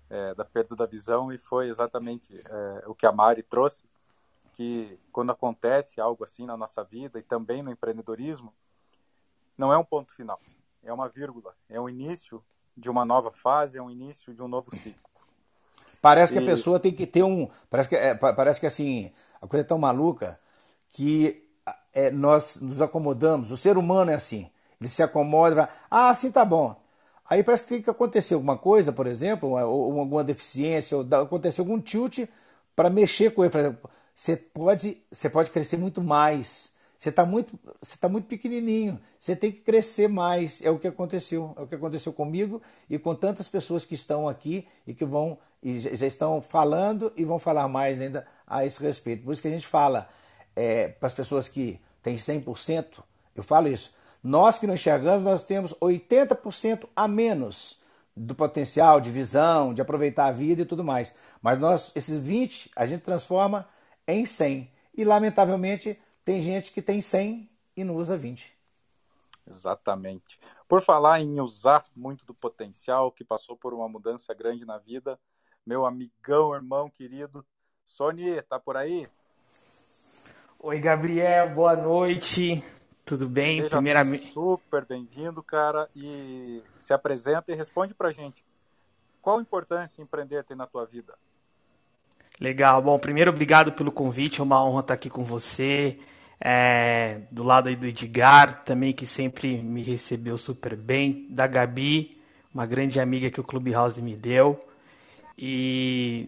[0.10, 3.84] é, da perda da visão e foi exatamente é, o que a Mari trouxe,
[4.54, 8.54] que quando acontece algo assim na nossa vida e também no empreendedorismo,
[9.58, 10.40] não é um ponto final,
[10.84, 12.44] é uma vírgula, é o início
[12.76, 15.10] de uma nova fase, é um início de um novo ciclo.
[16.02, 16.44] Parece que e...
[16.44, 17.50] a pessoa tem que ter um.
[17.70, 20.40] Parece que, é, parece que assim, a coisa é tão maluca
[20.92, 21.44] que
[21.94, 23.52] é, nós nos acomodamos.
[23.52, 24.50] O ser humano é assim.
[24.80, 26.76] Ele se acomoda, ah, assim tá bom.
[27.28, 31.62] Aí parece que tem que acontecer alguma coisa, por exemplo, ou, alguma deficiência, ou acontecer
[31.62, 32.28] algum tilt
[32.76, 33.54] para mexer com ele.
[34.14, 36.74] Você pode, você pode crescer muito mais.
[36.98, 39.00] Você está muito, você tá muito pequenininho.
[39.20, 40.62] Você tem que crescer mais.
[40.64, 41.54] É o que aconteceu.
[41.58, 45.38] É o que aconteceu comigo e com tantas pessoas que estão aqui e que vão
[45.64, 49.24] e já estão falando e vão falar mais ainda a esse respeito.
[49.24, 50.08] Por isso que a gente fala
[50.56, 53.04] é, para as pessoas que têm 100%,
[53.36, 53.94] eu falo isso.
[54.24, 57.80] Nós que não enxergamos, nós temos 80% a menos
[58.16, 61.14] do potencial de visão, de aproveitar a vida e tudo mais.
[61.42, 63.68] Mas nós, esses 20, a gente transforma
[64.08, 64.72] em 100.
[64.98, 68.56] E lamentavelmente tem gente que tem 100 e não usa 20.
[69.46, 70.40] Exatamente.
[70.68, 75.20] Por falar em usar muito do potencial, que passou por uma mudança grande na vida,
[75.66, 77.46] meu amigão, irmão querido,
[77.86, 79.08] Sony, tá por aí?
[80.68, 82.64] Oi, Gabriel, boa noite.
[83.06, 83.62] Tudo bem?
[83.62, 84.32] Seja Primeiramente.
[84.34, 85.88] Super bem-vindo, cara.
[85.96, 88.44] E se apresenta e responde pra gente.
[89.22, 91.14] Qual a importância empreender tem na tua vida?
[92.42, 92.82] Legal.
[92.82, 94.42] Bom, primeiro, obrigado pelo convite.
[94.42, 96.00] É uma honra estar aqui com você
[96.42, 102.20] é, do lado aí do Edgar, também que sempre me recebeu super bem, da Gabi,
[102.52, 104.60] uma grande amiga que o Clubhouse me deu,
[105.38, 106.28] e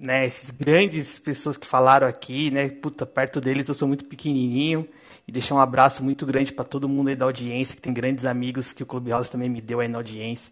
[0.00, 4.88] né, esses grandes pessoas que falaram aqui, né, puta, perto deles eu sou muito pequenininho,
[5.28, 8.24] e deixar um abraço muito grande para todo mundo aí da audiência, que tem grandes
[8.24, 10.50] amigos que o Clubhouse também me deu aí na audiência.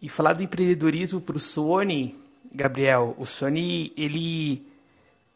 [0.00, 2.14] E falar do empreendedorismo para o Sony,
[2.54, 4.66] Gabriel, o Sony, ele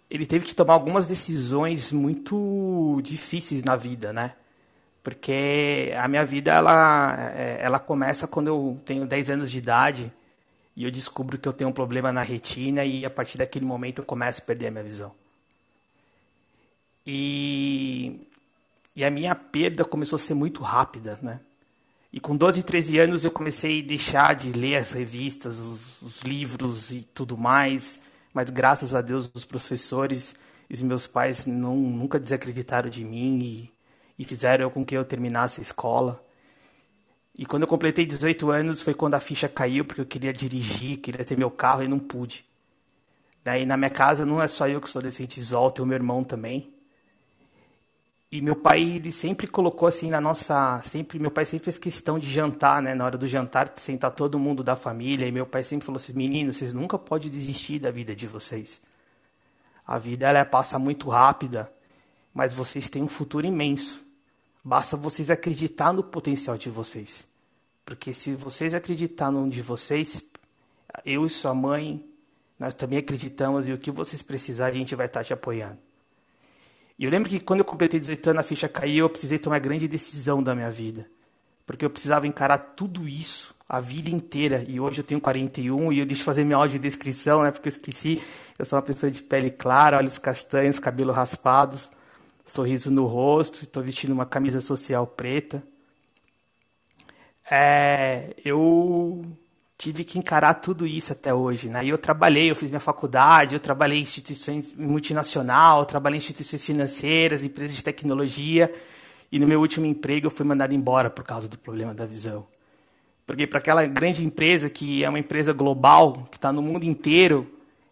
[0.08, 4.34] ele teve que tomar algumas decisões muito difíceis na vida, né?
[5.02, 10.12] Porque a minha vida ela, é, ela começa quando eu tenho 10 anos de idade
[10.76, 14.02] e eu descubro que eu tenho um problema na retina e a partir daquele momento
[14.02, 15.12] eu começo a perder a minha visão.
[17.06, 18.28] E,
[18.94, 21.40] e a minha perda começou a ser muito rápida, né?
[22.12, 26.20] E com 12, 13 anos eu comecei a deixar de ler as revistas, os, os
[26.22, 27.98] livros e tudo mais
[28.36, 30.34] mas graças a Deus os professores
[30.68, 33.72] e meus pais não, nunca desacreditaram de mim e,
[34.18, 36.22] e fizeram com que eu terminasse a escola.
[37.38, 40.98] E quando eu completei 18 anos foi quando a ficha caiu, porque eu queria dirigir,
[40.98, 42.46] queria ter meu carro e não pude.
[43.44, 45.96] Daí na minha casa não é só eu que sou deficiente visual, tem o meu
[45.96, 46.72] irmão também.
[48.32, 52.18] E meu pai, ele sempre colocou assim na nossa, sempre meu pai sempre fez questão
[52.18, 55.62] de jantar, né, na hora do jantar, sentar todo mundo da família, e meu pai
[55.62, 58.80] sempre falou assim: "Meninos, vocês nunca podem desistir da vida de vocês.
[59.86, 61.72] A vida ela passa muito rápida,
[62.34, 64.05] mas vocês têm um futuro imenso.
[64.66, 67.24] Basta vocês acreditar no potencial de vocês.
[67.84, 70.24] Porque se vocês acreditarem no de vocês,
[71.04, 72.04] eu e sua mãe,
[72.58, 75.78] nós também acreditamos e o que vocês precisarem, a gente vai estar te apoiando.
[76.98, 79.60] E eu lembro que quando eu completei 18 anos, a ficha caiu, eu precisei tomar
[79.60, 81.08] grande decisão da minha vida.
[81.64, 84.64] Porque eu precisava encarar tudo isso a vida inteira.
[84.66, 87.52] E hoje eu tenho 41 e eu deixo fazer minha audiodescrição, né?
[87.52, 88.20] Porque eu esqueci.
[88.58, 91.88] Eu sou uma pessoa de pele clara, olhos castanhos, cabelo raspados,
[92.46, 95.62] sorriso no rosto, estou vestindo uma camisa social preta.
[97.50, 99.20] É, eu
[99.76, 101.84] tive que encarar tudo isso até hoje, né?
[101.84, 106.64] E eu trabalhei, eu fiz minha faculdade, eu trabalhei em instituições multinacional, trabalhei em instituições
[106.64, 108.72] financeiras, empresas de tecnologia,
[109.30, 112.46] e no meu último emprego eu fui mandado embora por causa do problema da visão.
[113.26, 117.46] Porque para aquela grande empresa que é uma empresa global, que está no mundo inteiro,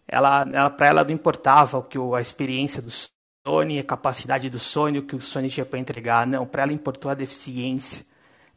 [0.07, 2.89] ela, ela para ela não importava o que a experiência do
[3.47, 6.73] Sony, a capacidade do Sony, o que o Sony tinha para entregar, não, para ela
[6.73, 8.03] importou a deficiência.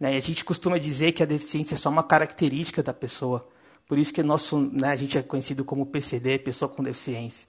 [0.00, 0.16] Né?
[0.16, 3.46] A gente costuma dizer que a deficiência é só uma característica da pessoa.
[3.86, 7.46] Por isso que nosso, né, a gente é conhecido como PCD, pessoa com deficiência.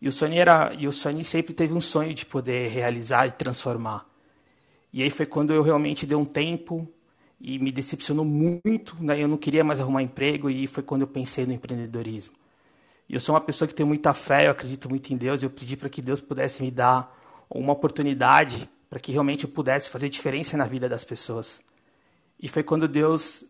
[0.00, 3.32] E o Sony era, e o Sony sempre teve um sonho de poder realizar e
[3.32, 4.06] transformar.
[4.90, 6.88] E aí foi quando eu realmente dei um tempo
[7.38, 9.22] e me decepcionou muito, né?
[9.22, 12.34] Eu não queria mais arrumar emprego e foi quando eu pensei no empreendedorismo.
[13.08, 15.46] E eu sou uma pessoa que tem muita fé, eu acredito muito em Deus, e
[15.46, 17.16] eu pedi para que Deus pudesse me dar
[17.48, 21.60] uma oportunidade para que realmente eu pudesse fazer diferença na vida das pessoas.
[22.40, 23.44] E foi quando Deus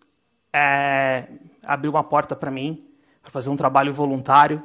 [0.53, 1.29] é,
[1.63, 2.85] abriu uma porta para mim
[3.23, 4.63] para fazer um trabalho voluntário.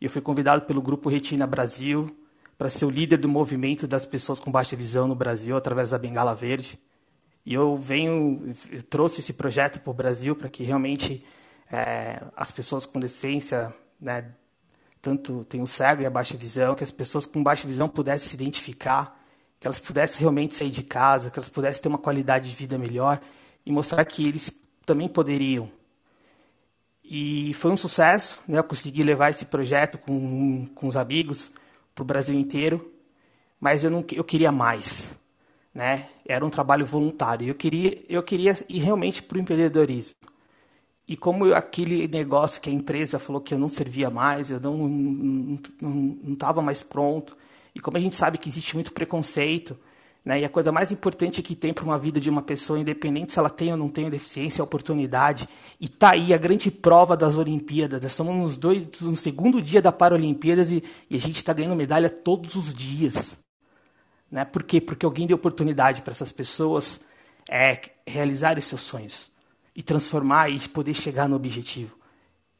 [0.00, 2.08] E eu fui convidado pelo Grupo Retina Brasil
[2.58, 5.98] para ser o líder do movimento das pessoas com baixa visão no Brasil através da
[5.98, 6.78] Bengala Verde.
[7.46, 11.24] E eu venho, eu trouxe esse projeto para o Brasil para que realmente
[11.72, 14.32] é, as pessoas com deficiência, né,
[15.02, 18.28] tanto tem o cego e a baixa visão, que as pessoas com baixa visão pudessem
[18.28, 19.20] se identificar
[19.60, 22.78] que elas pudessem realmente sair de casa, que elas pudessem ter uma qualidade de vida
[22.78, 23.20] melhor
[23.64, 24.50] e mostrar que eles
[24.86, 25.70] também poderiam.
[27.04, 28.58] E foi um sucesso, né?
[28.58, 31.52] Eu consegui levar esse projeto com, com os amigos
[31.94, 32.90] para o Brasil inteiro,
[33.60, 35.10] mas eu não eu queria mais,
[35.74, 36.08] né?
[36.24, 37.46] Era um trabalho voluntário.
[37.46, 40.14] Eu queria eu queria ir realmente para o empreendedorismo.
[41.10, 45.58] E como aquele negócio que a empresa falou que eu não servia mais, eu não
[46.28, 47.36] estava mais pronto,
[47.74, 49.76] e como a gente sabe que existe muito preconceito,
[50.24, 53.32] né, e a coisa mais importante que tem para uma vida de uma pessoa, independente
[53.32, 55.48] se ela tem ou não tem deficiência, é oportunidade.
[55.80, 58.00] E tá aí a grande prova das Olimpíadas.
[58.00, 61.74] Nós estamos nos dois, no segundo dia da Paralimpíadas e, e a gente está ganhando
[61.74, 63.36] medalha todos os dias.
[64.30, 64.44] Né?
[64.44, 64.80] Por quê?
[64.80, 67.00] Porque alguém deu oportunidade para essas pessoas
[67.50, 69.29] é, realizarem seus sonhos
[69.80, 71.96] e transformar e poder chegar no objetivo.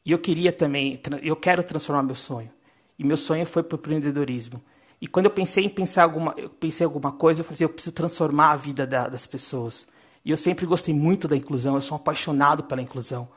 [0.03, 2.49] E eu queria também, eu quero transformar meu sonho.
[2.97, 4.59] E meu sonho foi para o empreendedorismo.
[4.99, 7.69] E quando eu pensei em pensar alguma, eu pensei alguma coisa, eu falei assim, eu
[7.69, 9.85] preciso transformar a vida da, das pessoas.
[10.25, 13.29] E eu sempre gostei muito da inclusão, eu sou apaixonado pela inclusão.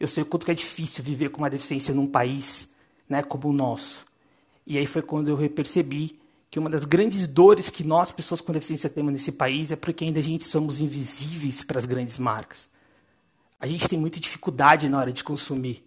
[0.00, 2.66] Eu sei o quanto é difícil viver com uma deficiência num país
[3.06, 4.06] né, como o nosso.
[4.66, 6.18] E aí foi quando eu percebi
[6.50, 10.06] que uma das grandes dores que nós, pessoas com deficiência, temos nesse país é porque
[10.06, 12.74] ainda a gente somos invisíveis para as grandes marcas.
[13.58, 15.84] A gente tem muita dificuldade na hora de consumir,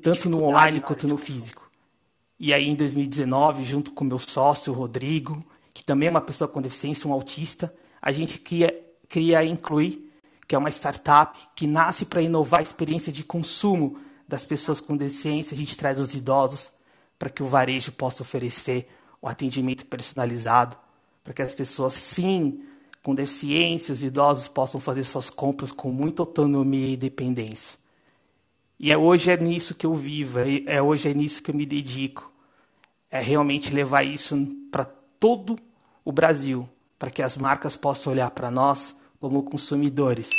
[0.00, 1.70] tanto no online quanto no físico.
[2.38, 6.60] E aí, em 2019, junto com meu sócio, Rodrigo, que também é uma pessoa com
[6.60, 10.10] deficiência, um autista, a gente queria, queria incluir,
[10.46, 14.96] que é uma startup que nasce para inovar a experiência de consumo das pessoas com
[14.96, 15.54] deficiência.
[15.54, 16.72] A gente traz os idosos
[17.18, 18.88] para que o varejo possa oferecer
[19.20, 20.76] o um atendimento personalizado,
[21.22, 22.60] para que as pessoas, sim,
[23.02, 27.78] com deficiência, os idosos possam fazer suas compras com muita autonomia e independência.
[28.78, 31.54] E é hoje é nisso que eu vivo, é, é hoje é nisso que eu
[31.54, 32.32] me dedico
[33.12, 34.34] é realmente levar isso
[34.70, 35.54] para todo
[36.02, 36.66] o Brasil,
[36.98, 40.30] para que as marcas possam olhar para nós como consumidores.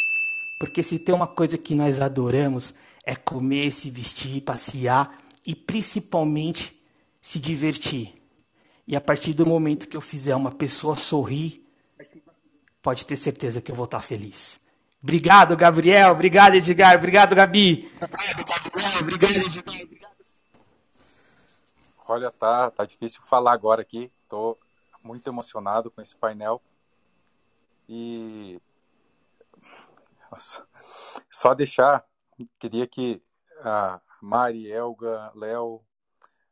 [0.59, 2.73] Porque se tem uma coisa que nós adoramos
[3.05, 6.75] é comer, se vestir, passear e principalmente
[7.21, 8.15] se divertir.
[8.87, 11.62] E a partir do momento que eu fizer uma pessoa sorrir,
[12.83, 14.61] pode ter certeza que eu vou estar feliz.
[15.01, 16.11] Obrigado, Gabriel.
[16.11, 16.95] Obrigado, Edgar.
[16.95, 17.91] Obrigado, Gabi.
[19.01, 20.13] Obrigado, Edgar.
[22.05, 24.11] Olha, tá, tá difícil falar agora aqui.
[24.27, 24.57] Tô
[25.01, 26.61] muito emocionado com esse painel.
[27.87, 28.61] E
[30.29, 30.65] Nossa.
[31.31, 32.05] só deixar,
[32.59, 33.21] queria que
[33.61, 35.81] a Mari, Elga, Léo,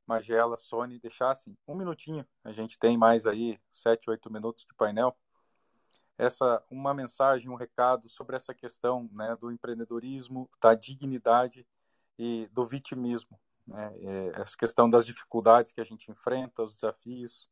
[0.08, 2.26] Magela, Sony deixassem um minutinho.
[2.44, 5.16] A gente tem mais aí sete, oito minutos de painel.
[6.22, 11.66] Essa uma mensagem, um recado sobre essa questão, né, do empreendedorismo, da dignidade
[12.16, 13.92] e do vitimismo, né?
[14.02, 17.50] É, essa questão das dificuldades que a gente enfrenta, os desafios.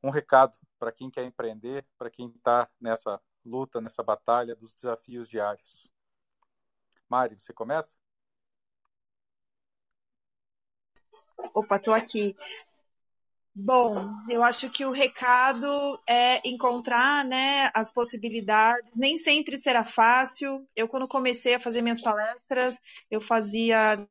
[0.00, 5.28] Um recado para quem quer empreender, para quem está nessa luta, nessa batalha dos desafios
[5.28, 5.90] diários.
[7.08, 7.96] Mari, você começa?
[11.52, 12.36] Opa, estou aqui.
[13.56, 13.94] Bom,
[14.28, 15.68] eu acho que o recado
[16.08, 18.90] é encontrar né, as possibilidades.
[18.96, 20.66] Nem sempre será fácil.
[20.74, 24.04] Eu, quando comecei a fazer minhas palestras, eu fazia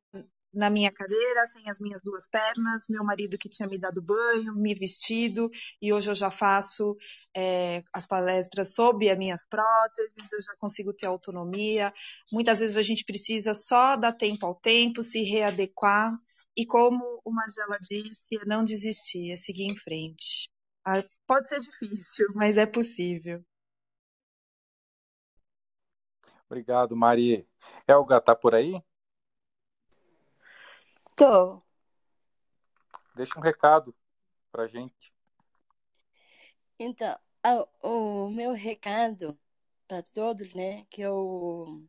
[0.54, 4.54] na minha cadeira, sem as minhas duas pernas, meu marido que tinha me dado banho,
[4.54, 5.50] me vestido,
[5.82, 6.96] e hoje eu já faço
[7.36, 11.92] é, as palestras sob as minhas próteses, eu já consigo ter autonomia.
[12.32, 16.16] Muitas vezes a gente precisa só dar tempo ao tempo, se readequar,
[16.56, 20.48] e como o Magela disse, é não desistir, é seguir em frente.
[20.84, 23.44] Ah, pode ser difícil, mas é possível.
[26.46, 27.48] Obrigado, Mari.
[27.88, 28.80] Elga, tá por aí?
[31.16, 31.62] Tô.
[33.14, 33.94] Deixa um recado
[34.52, 35.12] pra gente.
[36.78, 37.18] Então,
[37.82, 39.38] o meu recado
[39.86, 41.86] para todos, né, que eu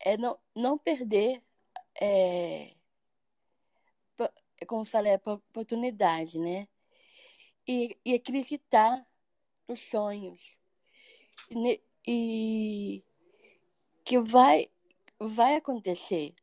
[0.00, 1.42] é não, não perder,
[2.00, 2.75] é,
[4.64, 6.68] como eu falei, a oportunidade, né,
[7.66, 9.04] e, e acreditar
[9.68, 10.56] nos sonhos
[11.50, 13.04] e, e
[14.04, 14.70] que vai
[15.18, 16.34] vai acontecer.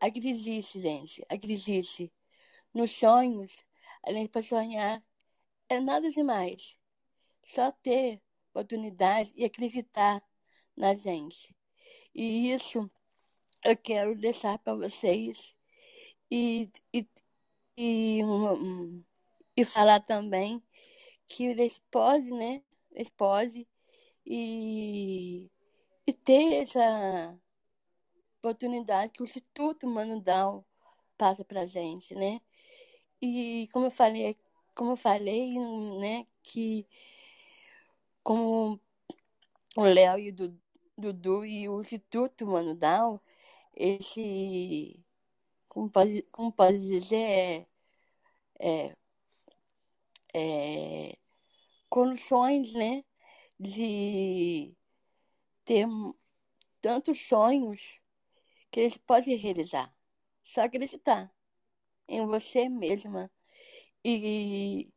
[0.00, 2.12] Acredite, gente, acredite
[2.72, 3.64] nos sonhos.
[4.04, 5.02] A gente para sonhar
[5.68, 6.76] é nada demais.
[7.44, 10.22] Só ter oportunidade e acreditar
[10.76, 11.56] na gente.
[12.14, 12.90] E isso
[13.64, 15.55] eu quero deixar para vocês
[16.30, 17.06] e, e,
[17.78, 18.22] e,
[19.56, 20.62] e falar também
[21.28, 22.62] que eles podem, né?
[22.92, 23.66] Eles podem
[24.26, 25.50] e,
[26.06, 27.38] e ter essa
[28.38, 30.64] oportunidade que o Instituto Mano Down
[31.18, 32.40] passa pra gente, né?
[33.22, 34.36] E como eu falei,
[34.74, 35.54] como eu falei,
[36.00, 36.86] né, que
[38.22, 38.80] como
[39.76, 40.60] o Léo e o Du-
[40.98, 43.20] Dudu e o Instituto Mano Down,
[43.74, 44.98] esse,
[45.76, 47.66] como pode, como pode dizer,
[48.58, 48.96] é,
[50.34, 51.18] é, é,
[51.90, 53.04] condições, né,
[53.60, 54.74] de
[55.64, 55.86] ter
[56.80, 58.00] tantos sonhos
[58.70, 59.94] que eles podem realizar.
[60.44, 61.32] Só acreditar
[62.08, 63.30] em você mesma
[64.04, 64.90] e,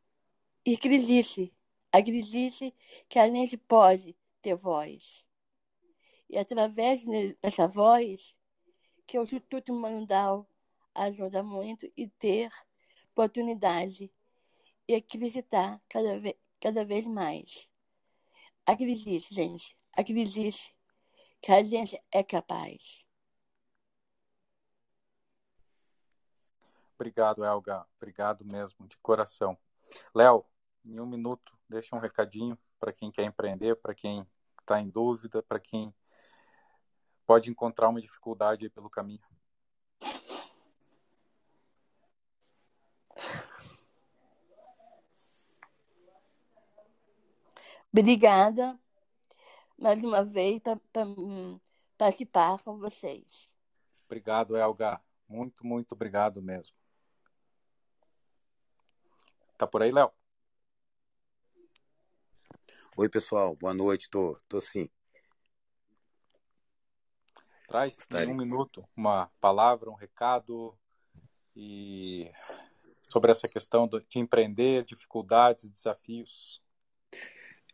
[0.66, 1.54] e acredite,
[1.92, 2.74] acredite
[3.08, 5.24] que a gente pode ter voz.
[6.30, 8.34] E através de- dessa voz,
[9.06, 10.49] que o Instituto Mandal
[11.04, 12.50] ajuda muito e ter
[13.12, 14.12] oportunidade
[14.86, 17.68] e acreditar cada vez, cada vez mais.
[18.66, 20.74] Acredite, gente, acredite
[21.40, 23.04] que a gente é capaz.
[26.94, 27.86] Obrigado, Elga.
[27.96, 29.56] Obrigado mesmo, de coração.
[30.14, 30.44] Léo,
[30.84, 34.26] em um minuto, deixa um recadinho para quem quer empreender, para quem
[34.60, 35.94] está em dúvida, para quem
[37.26, 39.22] pode encontrar uma dificuldade pelo caminho.
[47.92, 48.78] Obrigada
[49.76, 50.78] mais uma vez para
[51.96, 53.50] participar com vocês.
[54.04, 55.00] Obrigado, Elga.
[55.28, 56.76] Muito, muito obrigado mesmo.
[59.56, 60.10] Tá por aí, Léo?
[62.96, 64.88] Oi, pessoal, boa noite, tô, tô sim.
[67.66, 68.26] Traz Estarei.
[68.26, 70.76] em um minuto uma palavra, um recado
[71.54, 72.30] e
[73.08, 76.59] sobre essa questão de empreender, dificuldades, desafios.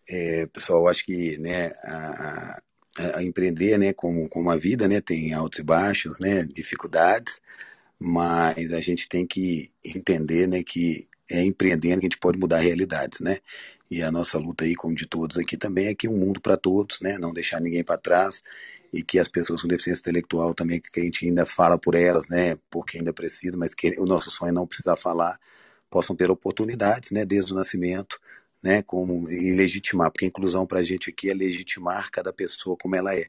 [0.09, 2.59] É, pessoal, acho que né, a,
[2.99, 7.41] a- a empreender, né, como, como a vida, né, tem altos e baixos, né, dificuldades,
[7.99, 12.59] mas a gente tem que entender, né, que é empreendendo que a gente pode mudar
[12.61, 13.39] realidades, né?
[13.91, 16.57] E a nossa luta aí, como de todos aqui também, é que um mundo para
[16.57, 17.19] todos, né?
[17.19, 18.43] Não deixar ninguém para trás
[18.93, 22.29] e que as pessoas com deficiência intelectual também, que a gente ainda fala por elas,
[22.29, 22.57] né?
[22.71, 25.39] Porque ainda precisa, mas que o nosso sonho é não precisar falar,
[25.91, 27.25] possam ter oportunidades, né?
[27.25, 28.19] Desde o nascimento,
[28.63, 28.83] né?
[28.83, 32.97] Como e legitimar, porque a inclusão para a gente aqui é legitimar cada pessoa como
[32.97, 33.27] ela é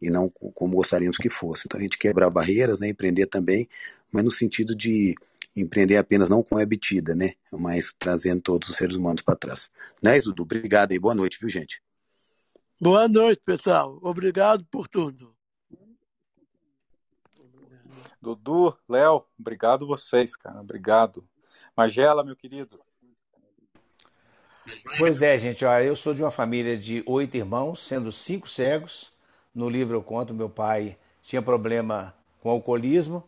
[0.00, 1.64] e não co- como gostaríamos que fosse.
[1.66, 2.88] Então a gente quebrar barreiras, né?
[2.88, 3.68] Empreender também,
[4.12, 5.14] mas no sentido de
[5.56, 7.34] empreender apenas não com ebitida, né?
[7.52, 9.70] Mas trazendo todos os seres humanos para trás.
[10.02, 10.42] Né, Dudu?
[10.42, 11.82] Obrigado e boa noite, viu, gente?
[12.80, 13.98] Boa noite, pessoal.
[14.02, 15.34] Obrigado por tudo.
[18.20, 20.60] Dudu, Léo, obrigado vocês, cara.
[20.60, 21.28] Obrigado.
[21.76, 22.80] Magela, meu querido.
[24.98, 29.12] Pois é, gente, olha, eu sou de uma família de oito irmãos, sendo cinco cegos.
[29.54, 33.22] No livro eu conto, meu pai tinha problema com alcoolismo,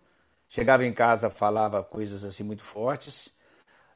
[0.48, 3.36] chegava em casa, falava coisas assim muito fortes,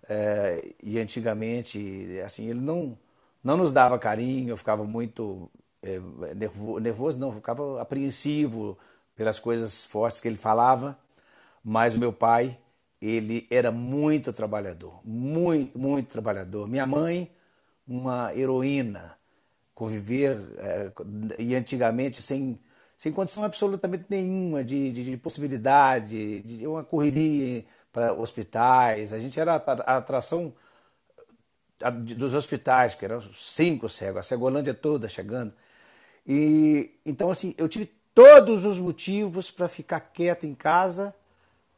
[0.09, 2.99] é, e antigamente, assim, ele não,
[3.45, 5.51] não nos dava carinho, eu ficava muito
[5.83, 6.01] é,
[6.35, 8.79] nervoso, nervoso, não, ficava apreensivo
[9.17, 10.99] pelas coisas fortes que ele falava,
[11.65, 12.59] mas o meu pai
[13.01, 16.69] ele era muito trabalhador, muito, muito trabalhador.
[16.69, 17.31] Minha mãe,
[17.87, 19.17] uma heroína,
[19.75, 20.93] conviver, é,
[21.39, 22.61] e antigamente sem,
[22.99, 29.13] sem condição absolutamente nenhuma de, de, de possibilidade, de uma correria para hospitais.
[29.13, 30.53] A gente era a atração
[32.17, 35.55] dos hospitais, porque eram cinco cegos, a Cegolândia toda chegando.
[36.27, 41.15] E então assim, eu tive todos os motivos para ficar quieto em casa,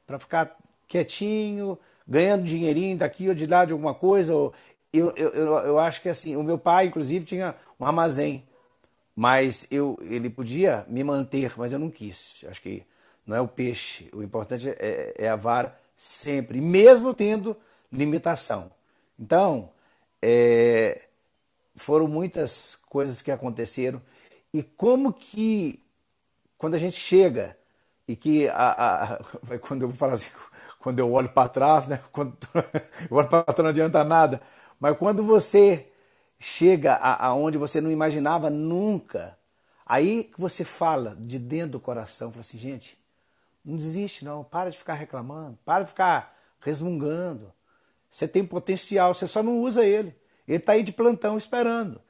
[0.04, 0.56] para ficar
[0.92, 4.32] quietinho, ganhando dinheirinho daqui ou de lá de alguma coisa.
[4.32, 4.52] Eu,
[4.92, 8.44] eu, eu, eu acho que assim, o meu pai, inclusive, tinha um armazém,
[9.16, 12.44] mas eu, ele podia me manter, mas eu não quis.
[12.46, 12.82] Acho que
[13.26, 17.56] não é o peixe, o importante é, é a vara sempre, mesmo tendo
[17.90, 18.70] limitação.
[19.18, 19.70] Então,
[20.20, 21.06] é,
[21.74, 24.02] foram muitas coisas que aconteceram
[24.52, 25.82] e como que
[26.58, 27.56] quando a gente chega
[28.06, 29.18] e que a, a
[29.60, 30.28] quando eu falo assim,
[30.82, 32.00] quando eu olho para trás, né?
[32.12, 32.36] Quando
[33.10, 34.42] eu olho para trás não adianta nada.
[34.80, 35.88] Mas quando você
[36.38, 39.38] chega aonde você não imaginava nunca,
[39.86, 42.98] aí que você fala de dentro do coração, fala assim, gente,
[43.64, 47.52] não desiste não, para de ficar reclamando, para de ficar resmungando.
[48.10, 50.14] Você tem potencial, você só não usa ele.
[50.46, 52.00] Ele está aí de plantão esperando.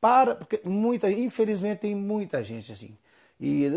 [0.00, 2.96] Para, porque muita, infelizmente tem muita gente assim.
[3.38, 3.70] E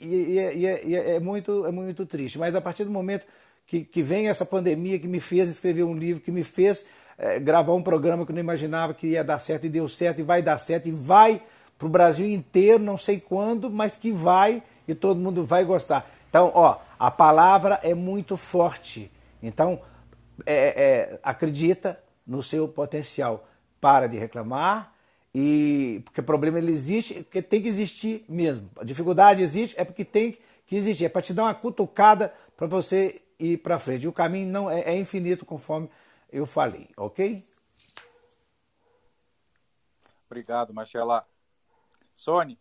[0.00, 2.38] e, e, e, é, muito, é muito triste.
[2.38, 3.26] Mas a partir do momento
[3.66, 6.86] que, que vem essa pandemia que me fez escrever um livro, que me fez
[7.18, 10.20] é, gravar um programa que eu não imaginava que ia dar certo e deu certo
[10.20, 11.42] e vai dar certo e vai
[11.78, 16.10] para o Brasil inteiro, não sei quando, mas que vai e todo mundo vai gostar.
[16.28, 19.10] Então, ó, a palavra é muito forte.
[19.42, 19.80] Então,
[20.46, 23.46] é, é, acredita no seu potencial.
[23.80, 24.92] Para de reclamar,
[25.34, 28.68] e porque o problema ele existe, porque tem que existir mesmo.
[28.76, 32.66] A dificuldade existe é porque tem que existir, é para te dar uma cutucada para
[32.66, 34.04] você ir para frente.
[34.04, 35.88] E o caminho não é, é, infinito conforme
[36.32, 37.44] eu falei, ok?
[40.26, 41.26] Obrigado, Marcela.
[42.14, 42.58] Sony.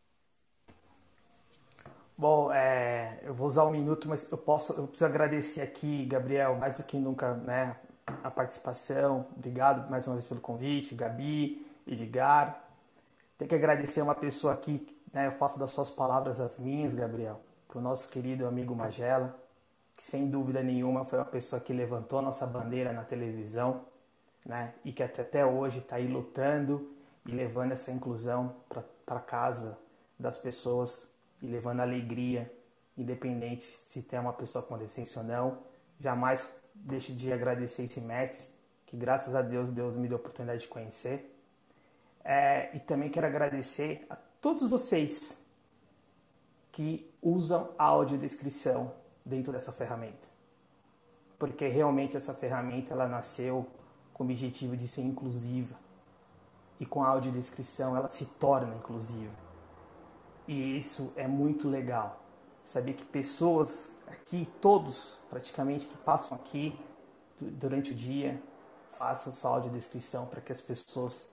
[2.17, 6.55] Bom, é, eu vou usar um minuto, mas eu posso, eu preciso agradecer aqui, Gabriel,
[6.57, 7.77] mais do que nunca, né,
[8.23, 9.27] a participação.
[9.35, 11.68] Obrigado mais uma vez pelo convite, Gabi.
[11.89, 12.63] Edgar.
[13.37, 17.41] Tem que agradecer uma pessoa aqui, né, eu faço das suas palavras as minhas, Gabriel,
[17.67, 19.35] para o nosso querido amigo Magela,
[19.95, 23.85] que sem dúvida nenhuma foi uma pessoa que levantou nossa bandeira na televisão,
[24.45, 26.91] né, e que até, até hoje está aí lutando
[27.25, 28.55] e levando essa inclusão
[29.05, 29.77] para casa
[30.17, 31.05] das pessoas
[31.41, 32.51] e levando alegria,
[32.97, 35.59] independente se tem uma pessoa com deficiência ou não.
[35.99, 38.47] Jamais deixe de agradecer esse mestre,
[38.85, 41.38] que graças a Deus, Deus me deu a oportunidade de conhecer.
[42.23, 45.35] É, e também quero agradecer a todos vocês
[46.71, 48.93] que usam a audiodescrição
[49.25, 50.27] dentro dessa ferramenta.
[51.37, 53.65] Porque realmente essa ferramenta ela nasceu
[54.13, 55.75] com o objetivo de ser inclusiva.
[56.79, 59.33] E com a audiodescrição ela se torna inclusiva.
[60.47, 62.21] E isso é muito legal.
[62.63, 66.77] Saber que pessoas aqui, todos praticamente que passam aqui
[67.39, 68.41] durante o dia,
[68.97, 71.25] façam sua audiodescrição para que as pessoas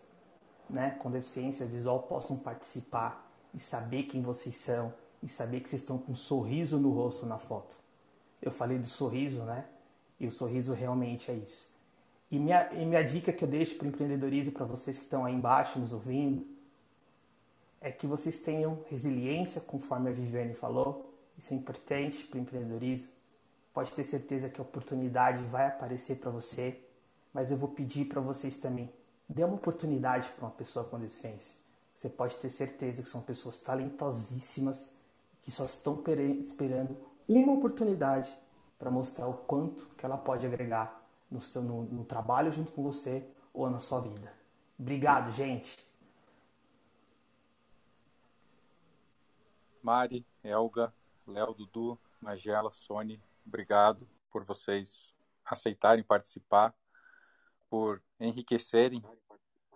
[0.69, 4.93] né, com deficiência visual possam participar e saber quem vocês são
[5.23, 7.77] e saber que vocês estão com um sorriso no rosto na foto.
[8.41, 9.65] Eu falei do sorriso, né?
[10.21, 11.69] E o sorriso realmente é isso.
[12.31, 15.25] E minha, e minha dica que eu deixo para o empreendedorismo, para vocês que estão
[15.25, 16.47] aí embaixo nos ouvindo,
[17.81, 21.13] é que vocês tenham resiliência, conforme a Viviane falou.
[21.39, 23.11] Isso é importante para o empreendedorismo.
[23.73, 26.81] Pode ter certeza que a oportunidade vai aparecer para você,
[27.33, 28.91] mas eu vou pedir para vocês também
[29.29, 31.57] Dê uma oportunidade para uma pessoa com deficiência.
[31.95, 34.95] Você pode ter certeza que são pessoas talentosíssimas
[35.43, 36.03] que só estão
[36.41, 36.97] esperando
[37.27, 38.37] uma oportunidade
[38.79, 42.83] para mostrar o quanto que ela pode agregar no, seu, no, no trabalho junto com
[42.83, 44.33] você ou na sua vida.
[44.79, 45.85] Obrigado, gente.
[49.83, 50.93] Mari, Elga,
[51.27, 55.15] Léo, Dudu, Magela, Sony, obrigado por vocês
[55.45, 56.75] aceitarem participar,
[57.71, 59.03] por enriquecerem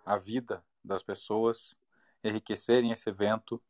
[0.05, 1.77] a vida das pessoas,
[2.23, 3.63] enriquecerem esse evento.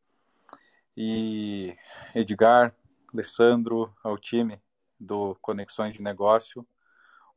[0.97, 1.77] E
[2.14, 2.75] Edgar,
[3.12, 4.62] Alessandro, ao time
[4.99, 6.66] do Conexões de Negócio,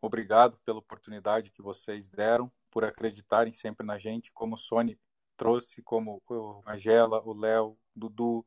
[0.01, 4.99] obrigado pela oportunidade que vocês deram, por acreditarem sempre na gente, como o Sony
[5.37, 6.21] trouxe, como
[6.65, 8.45] a Angela, o Léo, Dudu,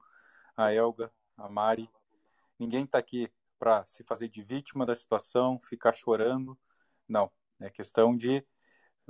[0.57, 1.91] a Elga, a Mari.
[2.59, 6.59] Ninguém está aqui para se fazer de vítima da situação, ficar chorando.
[7.09, 7.30] Não,
[7.61, 8.45] é questão de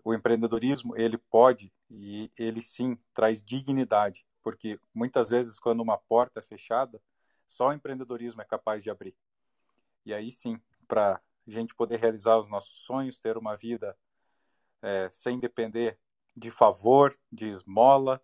[0.04, 6.40] o empreendedorismo, ele pode e ele sim traz dignidade, porque muitas vezes quando uma porta
[6.40, 7.00] é fechada,
[7.46, 9.16] só o empreendedorismo é capaz de abrir.
[10.04, 13.96] E aí sim, para a gente poder realizar os nossos sonhos, ter uma vida
[14.82, 15.98] é, sem depender
[16.36, 18.20] de favor, de esmola,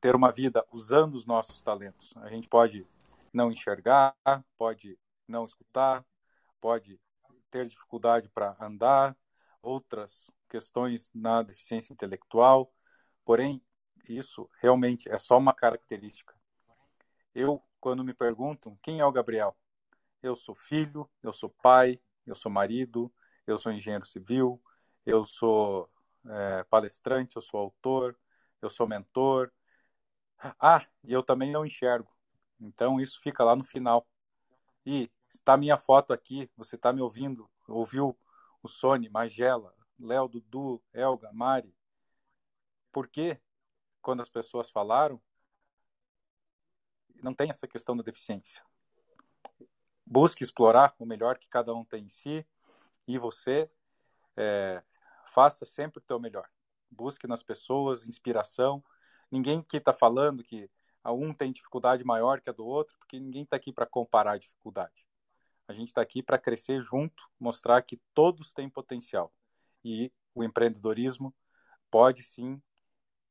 [0.00, 2.12] ter uma vida usando os nossos talentos.
[2.18, 2.86] A gente pode
[3.32, 4.14] não enxergar,
[4.58, 6.04] pode não escutar,
[6.60, 7.00] pode
[7.50, 9.16] ter dificuldade para andar,
[9.62, 12.72] outras questões na deficiência intelectual,
[13.24, 13.62] porém,
[14.08, 16.34] isso realmente é só uma característica.
[17.34, 19.56] Eu, quando me perguntam quem é o Gabriel,
[20.22, 23.12] eu sou filho, eu sou pai, eu sou marido,
[23.46, 24.60] eu sou engenheiro civil,
[25.04, 25.90] eu sou
[26.26, 28.18] é, palestrante, eu sou autor,
[28.60, 29.52] eu sou mentor.
[30.60, 32.14] Ah, e eu também não enxergo.
[32.60, 34.06] Então isso fica lá no final.
[34.84, 38.16] E está minha foto aqui, você está me ouvindo, ouviu
[38.62, 41.74] o Sony, Magela, Léo, Dudu, Elga, Mari.
[42.92, 43.38] Por que,
[44.00, 45.20] quando as pessoas falaram,
[47.22, 48.64] não tem essa questão da deficiência?
[50.04, 52.46] Busque explorar o melhor que cada um tem em si
[53.06, 53.70] e você
[54.36, 54.82] é,
[55.32, 56.48] faça sempre o teu melhor.
[56.90, 58.82] Busque nas pessoas inspiração.
[59.30, 60.70] Ninguém aqui está falando que
[61.04, 64.38] um tem dificuldade maior que a do outro, porque ninguém está aqui para comparar a
[64.38, 65.06] dificuldade.
[65.68, 69.32] A gente está aqui para crescer junto, mostrar que todos têm potencial.
[69.88, 71.32] E o empreendedorismo
[71.88, 72.60] pode sim,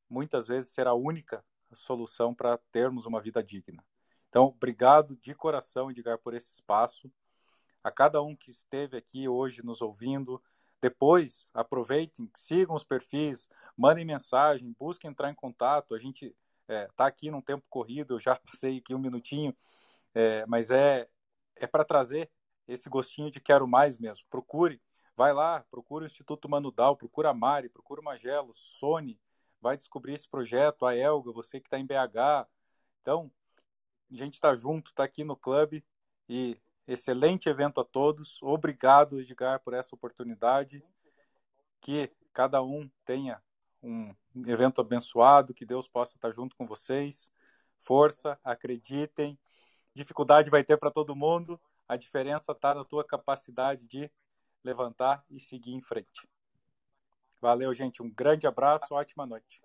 [0.08, 1.44] muitas vezes, ser a única
[1.74, 3.84] solução para termos uma vida digna.
[4.30, 7.12] Então, obrigado de coração, Edgar, por esse espaço.
[7.84, 10.42] A cada um que esteve aqui hoje nos ouvindo,
[10.80, 15.94] depois aproveitem, sigam os perfis, mandem mensagem, busquem entrar em contato.
[15.94, 19.54] A gente está é, tá aqui num tempo corrido, eu já passei aqui um minutinho,
[20.14, 21.06] é, mas é,
[21.56, 22.30] é para trazer
[22.66, 24.26] esse gostinho de quero mais mesmo.
[24.30, 24.80] Procure,
[25.16, 29.18] vai lá, procure o Instituto Manudal, procura a Mari, procura o Magelo, Sony,
[29.60, 32.46] vai descobrir esse projeto, a Elga, você que está em BH.
[33.00, 33.30] Então,
[34.10, 35.84] a gente está junto, está aqui no clube
[36.28, 38.40] e excelente evento a todos.
[38.42, 40.84] Obrigado, Edgar, por essa oportunidade.
[41.80, 43.42] Que cada um tenha
[43.82, 44.14] um
[44.46, 47.32] evento abençoado, que Deus possa estar junto com vocês.
[47.78, 49.38] Força, acreditem.
[49.94, 51.60] Dificuldade vai ter para todo mundo.
[51.88, 54.10] A diferença está na tua capacidade de
[54.66, 56.28] levantar e seguir em frente.
[57.40, 58.02] Valeu, gente.
[58.02, 59.62] Um grande abraço, ótima noite.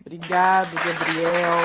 [0.00, 1.58] Obrigado, Gabriel.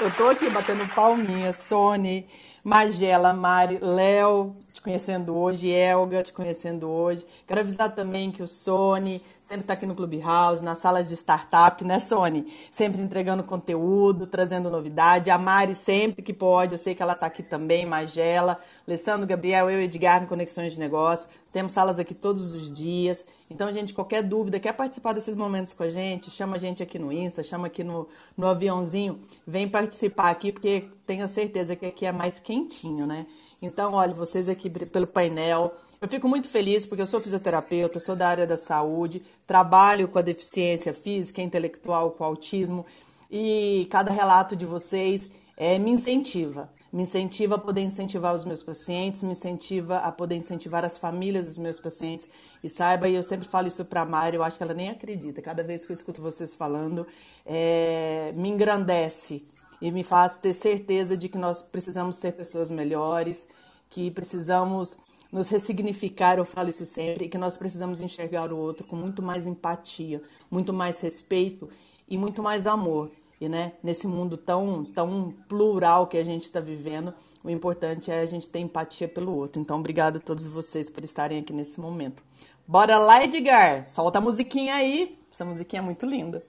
[0.00, 2.26] Eu tô aqui batendo palminha, Sony,
[2.62, 7.26] Magela, Mari, Léo, te conhecendo hoje, Elga, te conhecendo hoje.
[7.46, 11.84] Quero avisar também que o Sony sempre está aqui no Clubhouse, nas salas de startup,
[11.84, 12.50] né, Sony?
[12.72, 15.30] Sempre entregando conteúdo, trazendo novidade.
[15.30, 19.68] A Mari sempre que pode, eu sei que ela está aqui também, Magela, Alessandro, Gabriel,
[19.68, 21.28] eu e Edgar no Conexões de Negócio.
[21.52, 23.22] Temos salas aqui todos os dias.
[23.50, 26.98] Então, gente, qualquer dúvida, quer participar desses momentos com a gente, chama a gente aqui
[26.98, 32.06] no Insta, chama aqui no, no aviãozinho, vem participar aqui, porque tenha certeza que aqui
[32.06, 33.26] é mais quentinho, né?
[33.60, 35.74] Então, olha, vocês aqui pelo painel,
[36.04, 40.18] eu fico muito feliz porque eu sou fisioterapeuta, sou da área da saúde, trabalho com
[40.18, 42.84] a deficiência física, intelectual, com autismo
[43.30, 46.70] e cada relato de vocês é, me incentiva.
[46.92, 51.46] Me incentiva a poder incentivar os meus pacientes, me incentiva a poder incentivar as famílias
[51.46, 52.28] dos meus pacientes.
[52.62, 54.90] E saiba, e eu sempre falo isso para a Mari, eu acho que ela nem
[54.90, 55.40] acredita.
[55.40, 57.06] Cada vez que eu escuto vocês falando,
[57.46, 59.42] é, me engrandece
[59.80, 63.48] e me faz ter certeza de que nós precisamos ser pessoas melhores,
[63.88, 64.98] que precisamos
[65.34, 69.20] nos ressignificar, eu falo isso sempre, e que nós precisamos enxergar o outro com muito
[69.20, 71.68] mais empatia, muito mais respeito
[72.08, 73.10] e muito mais amor.
[73.40, 77.12] E né, nesse mundo tão, tão plural que a gente está vivendo,
[77.42, 79.60] o importante é a gente ter empatia pelo outro.
[79.60, 82.22] Então, obrigado a todos vocês por estarem aqui nesse momento.
[82.64, 83.88] Bora lá, Edgar!
[83.88, 85.18] Solta a musiquinha aí.
[85.32, 86.44] Essa musiquinha é muito linda.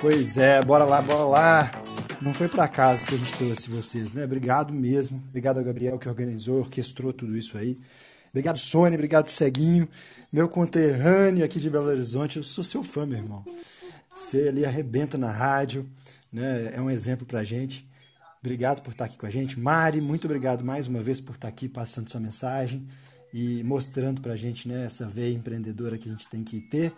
[0.00, 1.93] Pois é, bora lá, bora lá.
[2.24, 4.24] Não foi para casa que a gente trouxe vocês, né?
[4.24, 5.22] Obrigado mesmo.
[5.28, 7.78] Obrigado ao Gabriel que organizou, orquestrou tudo isso aí.
[8.30, 8.96] Obrigado, Sônia.
[8.96, 9.86] Obrigado, Ceguinho.
[10.32, 12.38] Meu conterrâneo aqui de Belo Horizonte.
[12.38, 13.44] Eu sou seu fã, meu irmão.
[14.16, 15.86] Você ali arrebenta na rádio,
[16.32, 16.72] né?
[16.74, 17.86] É um exemplo pra gente.
[18.40, 19.60] Obrigado por estar aqui com a gente.
[19.60, 22.88] Mari, muito obrigado mais uma vez por estar aqui passando sua mensagem
[23.34, 26.90] e mostrando pra gente né, essa veia empreendedora que a gente tem que ter.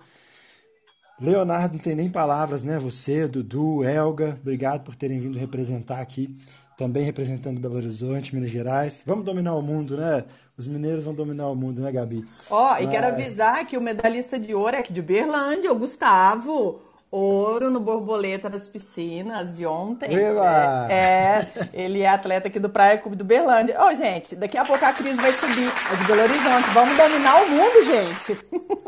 [1.18, 2.78] Leonardo, não tem nem palavras, né?
[2.78, 6.36] Você, Dudu, Elga, obrigado por terem vindo representar aqui,
[6.76, 9.02] também representando Belo Horizonte, Minas Gerais.
[9.06, 10.24] Vamos dominar o mundo, né?
[10.58, 12.22] Os mineiros vão dominar o mundo, né, Gabi?
[12.50, 15.76] Ó, oh, e quero avisar que o medalhista de ouro é aqui de Berlândia, o
[15.76, 16.82] Gustavo.
[17.10, 20.12] Ouro no borboleta das piscinas de ontem.
[20.12, 20.90] Eba!
[20.90, 23.80] É, é, ele é atleta aqui do Praia Clube do Berlândia.
[23.80, 25.70] Ô, oh, gente, daqui a pouco a Cris vai subir.
[25.92, 26.70] É de Belo Horizonte.
[26.74, 28.38] Vamos dominar o mundo, gente.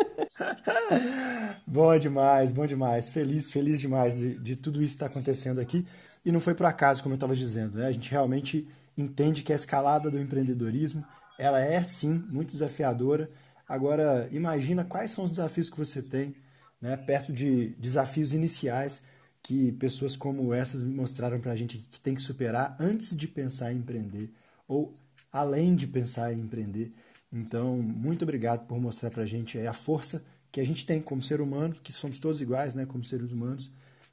[1.66, 3.09] bom demais, bom demais.
[3.09, 5.86] Feliz, feliz demais de, de tudo isso que está acontecendo aqui.
[6.24, 7.78] E não foi por acaso, como eu estava dizendo.
[7.78, 7.86] Né?
[7.86, 11.05] A gente realmente entende que a escalada do empreendedorismo,
[11.39, 13.30] ela é sim muito desafiadora.
[13.68, 16.34] Agora, imagina quais são os desafios que você tem
[16.80, 19.03] né, perto de desafios iniciais
[19.43, 23.72] que pessoas como essas mostraram para a gente que tem que superar antes de pensar
[23.72, 24.30] em empreender
[24.66, 24.95] ou
[25.32, 26.93] além de pensar em empreender.
[27.33, 31.22] Então, muito obrigado por mostrar para a gente a força que a gente tem como
[31.22, 33.70] ser humano, que somos todos iguais, né, como seres humanos,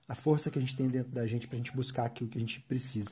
[0.07, 2.37] a força que a gente tem dentro da gente para a gente buscar aquilo que
[2.37, 3.09] a gente precisa.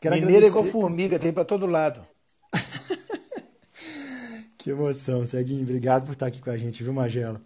[0.00, 0.58] Quero Mineiro agradecer...
[0.58, 2.02] é igual formiga, tem para todo lado.
[4.58, 5.62] que emoção, Ceguinho.
[5.62, 7.40] Obrigado por estar aqui com a gente, viu, Magela?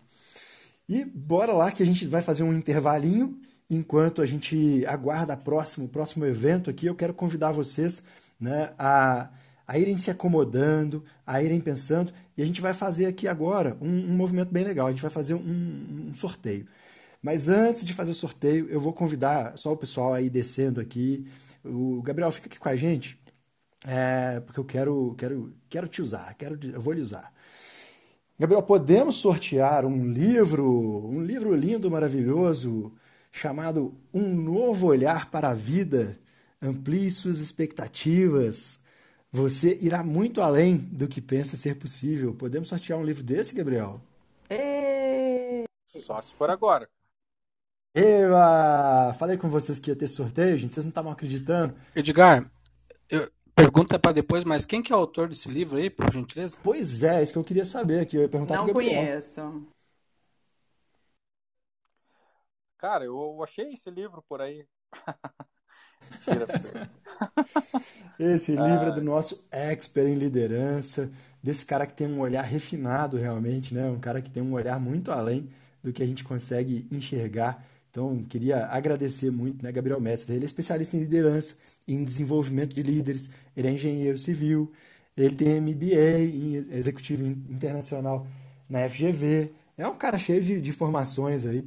[0.88, 3.40] E bora lá que a gente vai fazer um intervalinho
[3.70, 6.86] enquanto a gente aguarda próximo, o próximo evento aqui.
[6.86, 8.02] Eu quero convidar vocês
[8.38, 9.30] né, a,
[9.72, 12.12] a irem se acomodando, a irem pensando.
[12.36, 14.86] E a gente vai fazer aqui agora um, um movimento bem legal.
[14.86, 16.66] A gente vai fazer um, um, sorteio.
[17.22, 21.26] Mas antes de fazer o sorteio, eu vou convidar só o pessoal aí descendo aqui.
[21.64, 23.18] O Gabriel fica aqui com a gente,
[23.86, 27.32] é, porque eu quero, quero, quero te usar, quero, eu vou lhe usar.
[28.38, 32.92] Gabriel, podemos sortear um livro, um livro lindo, maravilhoso,
[33.30, 36.18] chamado Um Novo Olhar para a Vida.
[36.60, 38.81] Amplie suas expectativas.
[39.32, 42.34] Você irá muito além do que pensa ser possível.
[42.34, 43.98] Podemos sortear um livro desse, Gabriel?
[44.50, 45.64] E...
[45.86, 46.88] Só se for agora.
[47.94, 49.14] Eva!
[49.18, 50.74] Falei com vocês que ia ter sorteio, gente.
[50.74, 51.74] Vocês não estavam acreditando.
[51.96, 52.50] Edgar,
[53.08, 56.56] eu, Pergunta para depois, mas quem que é o autor desse livro aí, por gentileza?
[56.62, 58.16] Pois é, isso que eu queria saber aqui.
[58.16, 59.66] Eu ia perguntar Não conheço.
[62.78, 64.66] Cara, eu achei esse livro por aí.
[68.24, 71.10] esse livro é do nosso expert em liderança,
[71.42, 73.88] desse cara que tem um olhar refinado realmente, né?
[73.88, 75.48] Um cara que tem um olhar muito além
[75.82, 77.64] do que a gente consegue enxergar.
[77.90, 80.36] Então, queria agradecer muito, né, Gabriel Metzler.
[80.36, 81.56] Ele é especialista em liderança,
[81.86, 84.72] em desenvolvimento de líderes, ele é engenheiro civil,
[85.16, 88.26] ele tem MBA em executivo internacional
[88.68, 89.50] na FGV.
[89.76, 91.64] É um cara cheio de, de formações aí.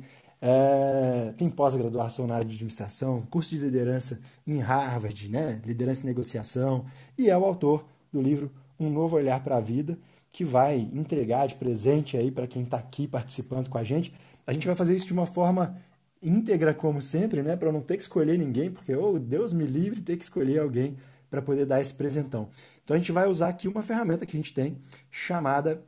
[0.47, 5.59] É, tem pós-graduação na área de administração, curso de liderança em Harvard, né?
[5.65, 6.85] liderança e negociação,
[7.17, 7.83] e é o autor
[8.13, 9.97] do livro Um Novo Olhar para a Vida,
[10.29, 14.13] que vai entregar de presente aí para quem está aqui participando com a gente.
[14.45, 15.81] A gente vai fazer isso de uma forma
[16.21, 17.55] íntegra, como sempre, né?
[17.55, 20.95] Para não ter que escolher ninguém, porque, oh, Deus me livre ter que escolher alguém
[21.27, 22.49] para poder dar esse presentão.
[22.83, 24.77] Então a gente vai usar aqui uma ferramenta que a gente tem
[25.09, 25.83] chamada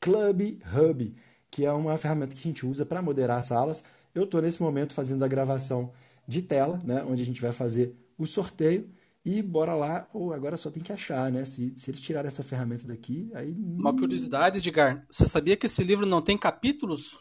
[0.00, 1.14] Club Hub,
[1.54, 3.84] que é uma ferramenta que a gente usa para moderar as salas.
[4.12, 5.92] Eu estou nesse momento fazendo a gravação
[6.26, 7.04] de tela, né?
[7.04, 8.90] Onde a gente vai fazer o sorteio.
[9.24, 11.44] E bora lá, ou agora só tem que achar, né?
[11.44, 13.52] Se, se eles tirarem essa ferramenta daqui, aí.
[13.52, 15.06] Uma curiosidade, Edgar.
[15.08, 17.20] Você sabia que esse livro não tem capítulos?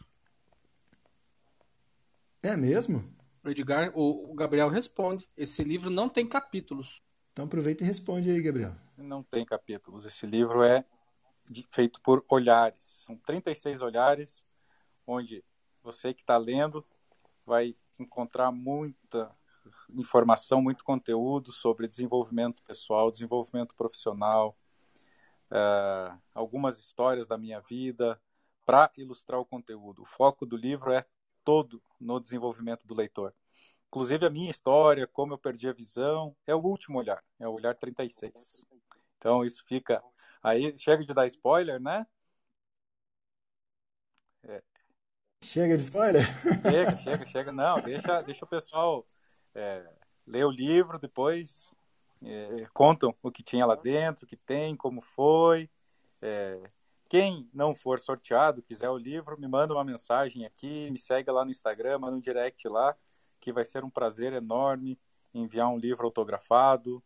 [2.41, 3.05] É mesmo?
[3.43, 5.29] O Edgar, o Gabriel responde.
[5.38, 7.03] Esse livro não tem capítulos.
[7.31, 8.73] Então aproveita e responde aí, Gabriel.
[8.97, 10.05] Não tem capítulos.
[10.05, 10.84] Esse livro é
[11.71, 12.79] feito por olhares.
[12.79, 14.45] São 36 olhares,
[15.05, 15.43] onde
[15.81, 16.85] você que está lendo
[17.45, 19.29] vai encontrar muita
[19.89, 24.57] informação, muito conteúdo sobre desenvolvimento pessoal, desenvolvimento profissional,
[25.51, 28.19] uh, algumas histórias da minha vida
[28.65, 30.03] para ilustrar o conteúdo.
[30.03, 31.05] O foco do livro é
[31.43, 33.33] todo no desenvolvimento do leitor.
[33.87, 37.53] Inclusive a minha história, como eu perdi a visão, é o último olhar, é o
[37.53, 38.65] olhar 36.
[39.17, 40.03] Então isso fica
[40.43, 42.05] aí, chega de dar spoiler, né?
[44.43, 44.61] É.
[45.41, 46.23] Chega de spoiler?
[46.61, 47.51] Chega, chega, chega.
[47.51, 49.07] Não, deixa, deixa o pessoal
[49.55, 49.89] é,
[50.27, 51.73] ler o livro, depois
[52.21, 55.69] é, contam o que tinha lá dentro, o que tem, como foi.
[56.21, 56.61] É,
[57.09, 61.45] quem não for sorteado, quiser o livro, me manda uma mensagem aqui, me segue lá
[61.45, 62.95] no Instagram, manda um direct lá,
[63.39, 64.99] que vai ser um prazer enorme
[65.33, 67.03] enviar um livro autografado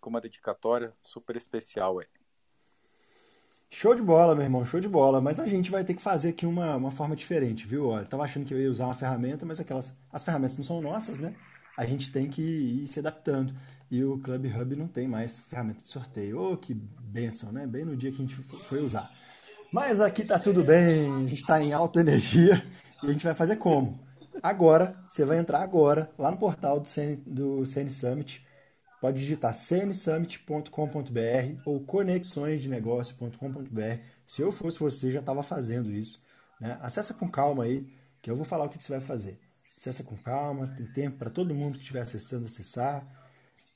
[0.00, 2.06] com uma dedicatória super especial aí.
[3.70, 5.20] Show de bola, meu irmão, show de bola.
[5.20, 7.88] Mas a gente vai ter que fazer aqui uma, uma forma diferente, viu?
[7.88, 10.80] Olha, tava achando que eu ia usar uma ferramenta, mas aquelas as ferramentas não são
[10.80, 11.34] nossas, né?
[11.76, 13.54] A gente tem que ir se adaptando.
[13.90, 16.40] E o Club Hub não tem mais ferramenta de sorteio.
[16.40, 17.66] Oh, que benção, né?
[17.66, 19.10] Bem no dia que a gente foi usar.
[19.72, 22.64] Mas aqui tá tudo bem, a gente está em alta energia
[23.02, 24.00] e a gente vai fazer como?
[24.42, 28.46] Agora, você vai entrar agora lá no portal do CN, do CN Summit,
[29.00, 34.02] pode digitar cnsummit.com.br ou conexõesdenegócio.com.br.
[34.26, 36.20] Se eu fosse você, já estava fazendo isso.
[36.60, 36.78] Né?
[36.80, 37.86] Acessa com calma aí,
[38.20, 39.38] que eu vou falar o que você vai fazer.
[39.76, 43.06] Acessa com calma, tem tempo para todo mundo que estiver acessando acessar.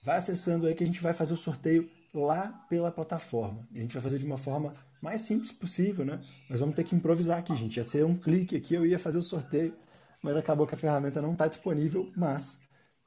[0.02, 3.66] Vai acessando aí que a gente vai fazer o sorteio lá pela plataforma.
[3.74, 6.20] A gente vai fazer de uma forma mais simples possível, né?
[6.50, 7.76] Mas vamos ter que improvisar aqui, gente.
[7.76, 9.74] Ia ser um clique aqui, eu ia fazer o sorteio,
[10.22, 12.60] mas acabou que a ferramenta não está disponível, mas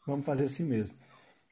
[0.07, 0.97] vamos fazer assim mesmo.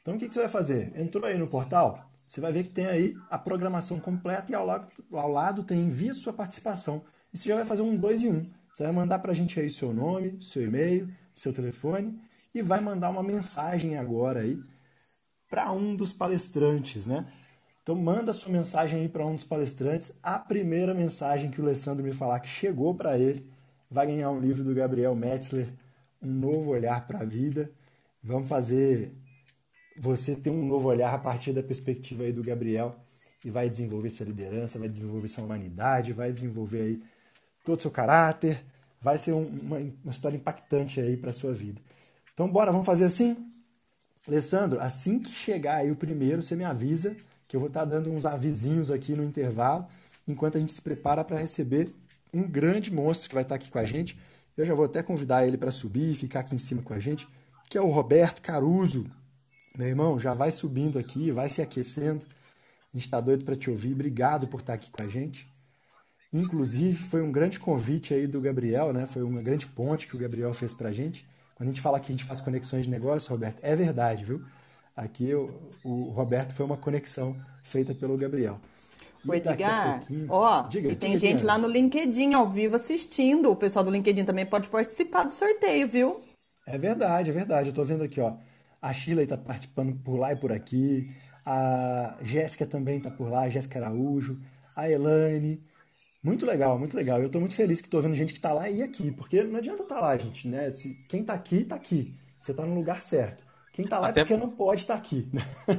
[0.04, 0.92] Então o que, que, você vai fazer?
[1.00, 4.66] Entrou aí no portal, você vai ver que tem aí a programação completa e ao
[4.66, 7.04] lado, ao lado tem envia sua participação.
[7.34, 8.36] E você já vai fazer um 2 em 1.
[8.36, 8.52] Um.
[8.72, 12.20] Você vai mandar para a gente aí seu nome, seu e-mail, seu telefone
[12.54, 14.62] e vai mandar uma mensagem agora aí
[15.50, 17.26] para um dos palestrantes, né?
[17.82, 20.18] Então manda sua mensagem aí para um dos palestrantes.
[20.22, 23.50] A primeira mensagem que o Alessandro me falar que chegou para ele
[23.90, 25.70] vai ganhar um livro do Gabriel Metzler,
[26.22, 27.72] Um Novo Olhar para a Vida.
[28.24, 29.14] Vamos fazer
[29.98, 32.96] você ter um novo olhar a partir da perspectiva aí do Gabriel
[33.44, 37.04] e vai desenvolver sua liderança, vai desenvolver sua humanidade, vai desenvolver aí
[37.64, 38.64] todo o seu caráter.
[39.02, 41.82] Vai ser um, uma, uma história impactante aí para sua vida.
[42.34, 43.36] Então bora, vamos fazer assim?
[44.26, 47.16] Alessandro, assim que chegar aí o primeiro, você me avisa
[47.48, 49.86] que eu vou estar dando uns avisinhos aqui no intervalo,
[50.28, 51.90] enquanto a gente se prepara para receber
[52.34, 54.18] um grande monstro que vai estar aqui com a gente.
[54.56, 57.00] Eu já vou até convidar ele para subir e ficar aqui em cima com a
[57.00, 57.28] gente,
[57.70, 59.06] que é o Roberto Caruso.
[59.78, 62.26] Meu irmão, já vai subindo aqui, vai se aquecendo.
[62.94, 63.94] A gente está doido para te ouvir.
[63.94, 65.48] Obrigado por estar aqui com a gente.
[66.32, 69.08] Inclusive, foi um grande convite aí do Gabriel, né?
[69.08, 71.28] Foi uma grande ponte que o Gabriel fez para a gente.
[71.56, 74.44] Quando a gente fala que a gente faz conexões de negócio, Roberto, é verdade, viu?
[74.96, 75.52] Aqui o,
[75.84, 78.60] o Roberto foi uma conexão feita pelo Gabriel.
[79.26, 83.50] O Edgar, ó, diga, e tem gente lá no LinkedIn ao vivo assistindo.
[83.50, 86.22] O pessoal do LinkedIn também pode participar do sorteio, viu?
[86.68, 87.70] É verdade, é verdade.
[87.70, 88.34] Eu tô vendo aqui, ó.
[88.84, 91.10] A Sheila está participando por lá e por aqui.
[91.46, 94.42] A Jéssica também está por lá, a Jéssica Araújo.
[94.76, 95.64] A Elaine.
[96.22, 97.22] Muito legal, muito legal.
[97.22, 99.58] Eu estou muito feliz que estou vendo gente que está lá e aqui, porque não
[99.58, 100.70] adianta estar tá lá, gente, né?
[100.70, 102.14] Se, quem está aqui, está aqui.
[102.38, 103.46] Você está no lugar certo.
[103.72, 104.20] Quem está lá Até...
[104.20, 105.30] é porque não pode estar tá aqui.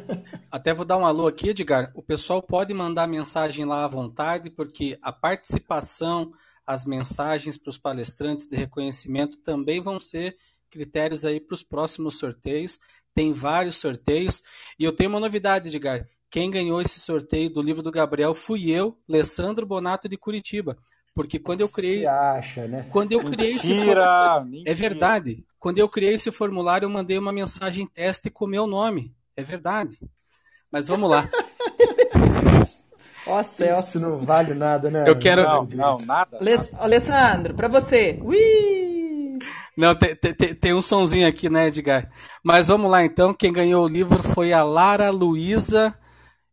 [0.51, 1.93] Até vou dar um alô aqui, Edgar.
[1.95, 6.33] O pessoal pode mandar mensagem lá à vontade, porque a participação,
[6.67, 10.39] as mensagens para os palestrantes de reconhecimento também vão ser
[10.75, 12.79] critérios aí para os próximos sorteios.
[13.15, 14.43] Tem vários sorteios.
[14.79, 16.07] E eu tenho uma novidade, Edgar.
[16.29, 20.77] Quem ganhou esse sorteio do livro do Gabriel fui eu, Alessandro Bonato de Curitiba.
[21.15, 22.01] Porque quando eu criei.
[22.01, 22.87] Você acha, né?
[22.91, 24.63] Quando eu criei esse formulário.
[24.67, 25.45] É verdade.
[25.61, 29.15] Quando eu criei esse formulário, eu mandei uma mensagem teste com o meu nome.
[29.37, 29.97] É verdade.
[30.73, 31.31] Mas vamos lá.
[33.27, 35.09] Ó, Celso, não vale nada, né?
[35.09, 35.45] Eu quero.
[35.45, 36.39] Não, não nada.
[36.79, 38.19] Alessandro, para você.
[38.23, 38.74] Ui!
[39.77, 42.11] Não, tem, tem, tem, um sonzinho aqui, né, Edgar?
[42.43, 43.35] Mas vamos lá então.
[43.35, 45.95] Quem ganhou o livro foi a Lara Luiza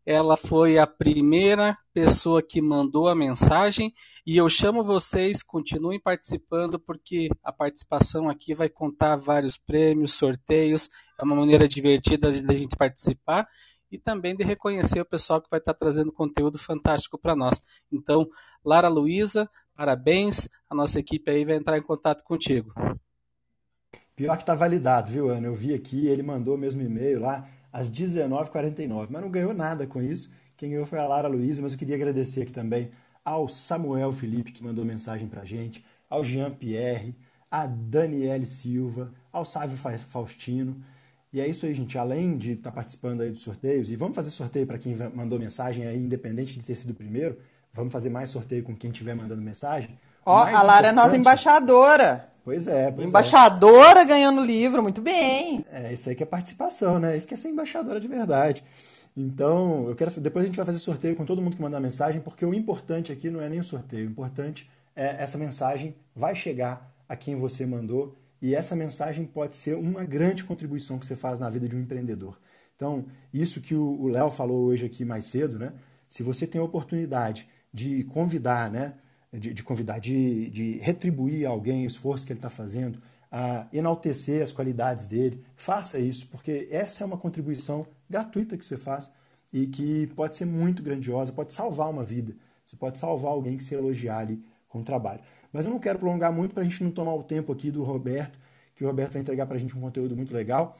[0.05, 3.93] ela foi a primeira pessoa que mandou a mensagem
[4.25, 10.89] e eu chamo vocês, continuem participando porque a participação aqui vai contar vários prêmios, sorteios,
[11.19, 13.47] é uma maneira divertida de a gente participar
[13.91, 17.61] e também de reconhecer o pessoal que vai estar trazendo conteúdo fantástico para nós.
[17.91, 18.27] Então,
[18.65, 22.73] Lara Luiza, parabéns, a nossa equipe aí vai entrar em contato contigo.
[24.21, 25.47] Pior que está validado, viu, Ana?
[25.47, 29.07] Eu vi aqui, ele mandou o mesmo e-mail lá, às 19h49.
[29.09, 30.29] Mas não ganhou nada com isso.
[30.55, 32.91] Quem ganhou foi a Lara Luiza, mas eu queria agradecer aqui também
[33.25, 37.15] ao Samuel Felipe, que mandou mensagem pra gente, ao Jean Pierre,
[37.49, 39.75] a Daniele Silva, ao Sávio
[40.07, 40.75] Faustino.
[41.33, 41.97] E é isso aí, gente.
[41.97, 45.39] Além de estar tá participando aí dos sorteios, e vamos fazer sorteio para quem mandou
[45.39, 47.39] mensagem aí, independente de ter sido o primeiro,
[47.73, 49.97] vamos fazer mais sorteio com quem estiver mandando mensagem.
[50.23, 52.30] Ó, a Lara é nossa embaixadora.
[52.43, 53.09] Pois é, pois é.
[53.09, 54.05] Embaixadora é.
[54.05, 55.65] ganhando livro, muito bem.
[55.71, 57.15] É, isso aí que é participação, né?
[57.15, 58.63] Isso que é ser embaixadora de verdade.
[59.15, 60.11] Então, eu quero.
[60.19, 63.11] Depois a gente vai fazer sorteio com todo mundo que mandar mensagem, porque o importante
[63.11, 64.07] aqui não é nem o sorteio.
[64.07, 69.55] O importante é essa mensagem vai chegar a quem você mandou e essa mensagem pode
[69.55, 72.39] ser uma grande contribuição que você faz na vida de um empreendedor.
[72.75, 75.73] Então, isso que o Léo falou hoje aqui mais cedo, né?
[76.09, 78.95] Se você tem a oportunidade de convidar, né?
[79.33, 82.99] De, de convidar, de, de retribuir a alguém o esforço que ele está fazendo,
[83.31, 85.43] a enaltecer as qualidades dele.
[85.55, 89.09] Faça isso, porque essa é uma contribuição gratuita que você faz
[89.53, 92.35] e que pode ser muito grandiosa, pode salvar uma vida.
[92.65, 95.21] Você pode salvar alguém que se elogiar ali com o trabalho.
[95.51, 97.83] Mas eu não quero prolongar muito para a gente não tomar o tempo aqui do
[97.83, 98.39] Roberto,
[98.75, 100.77] que o Roberto vai entregar para a gente um conteúdo muito legal.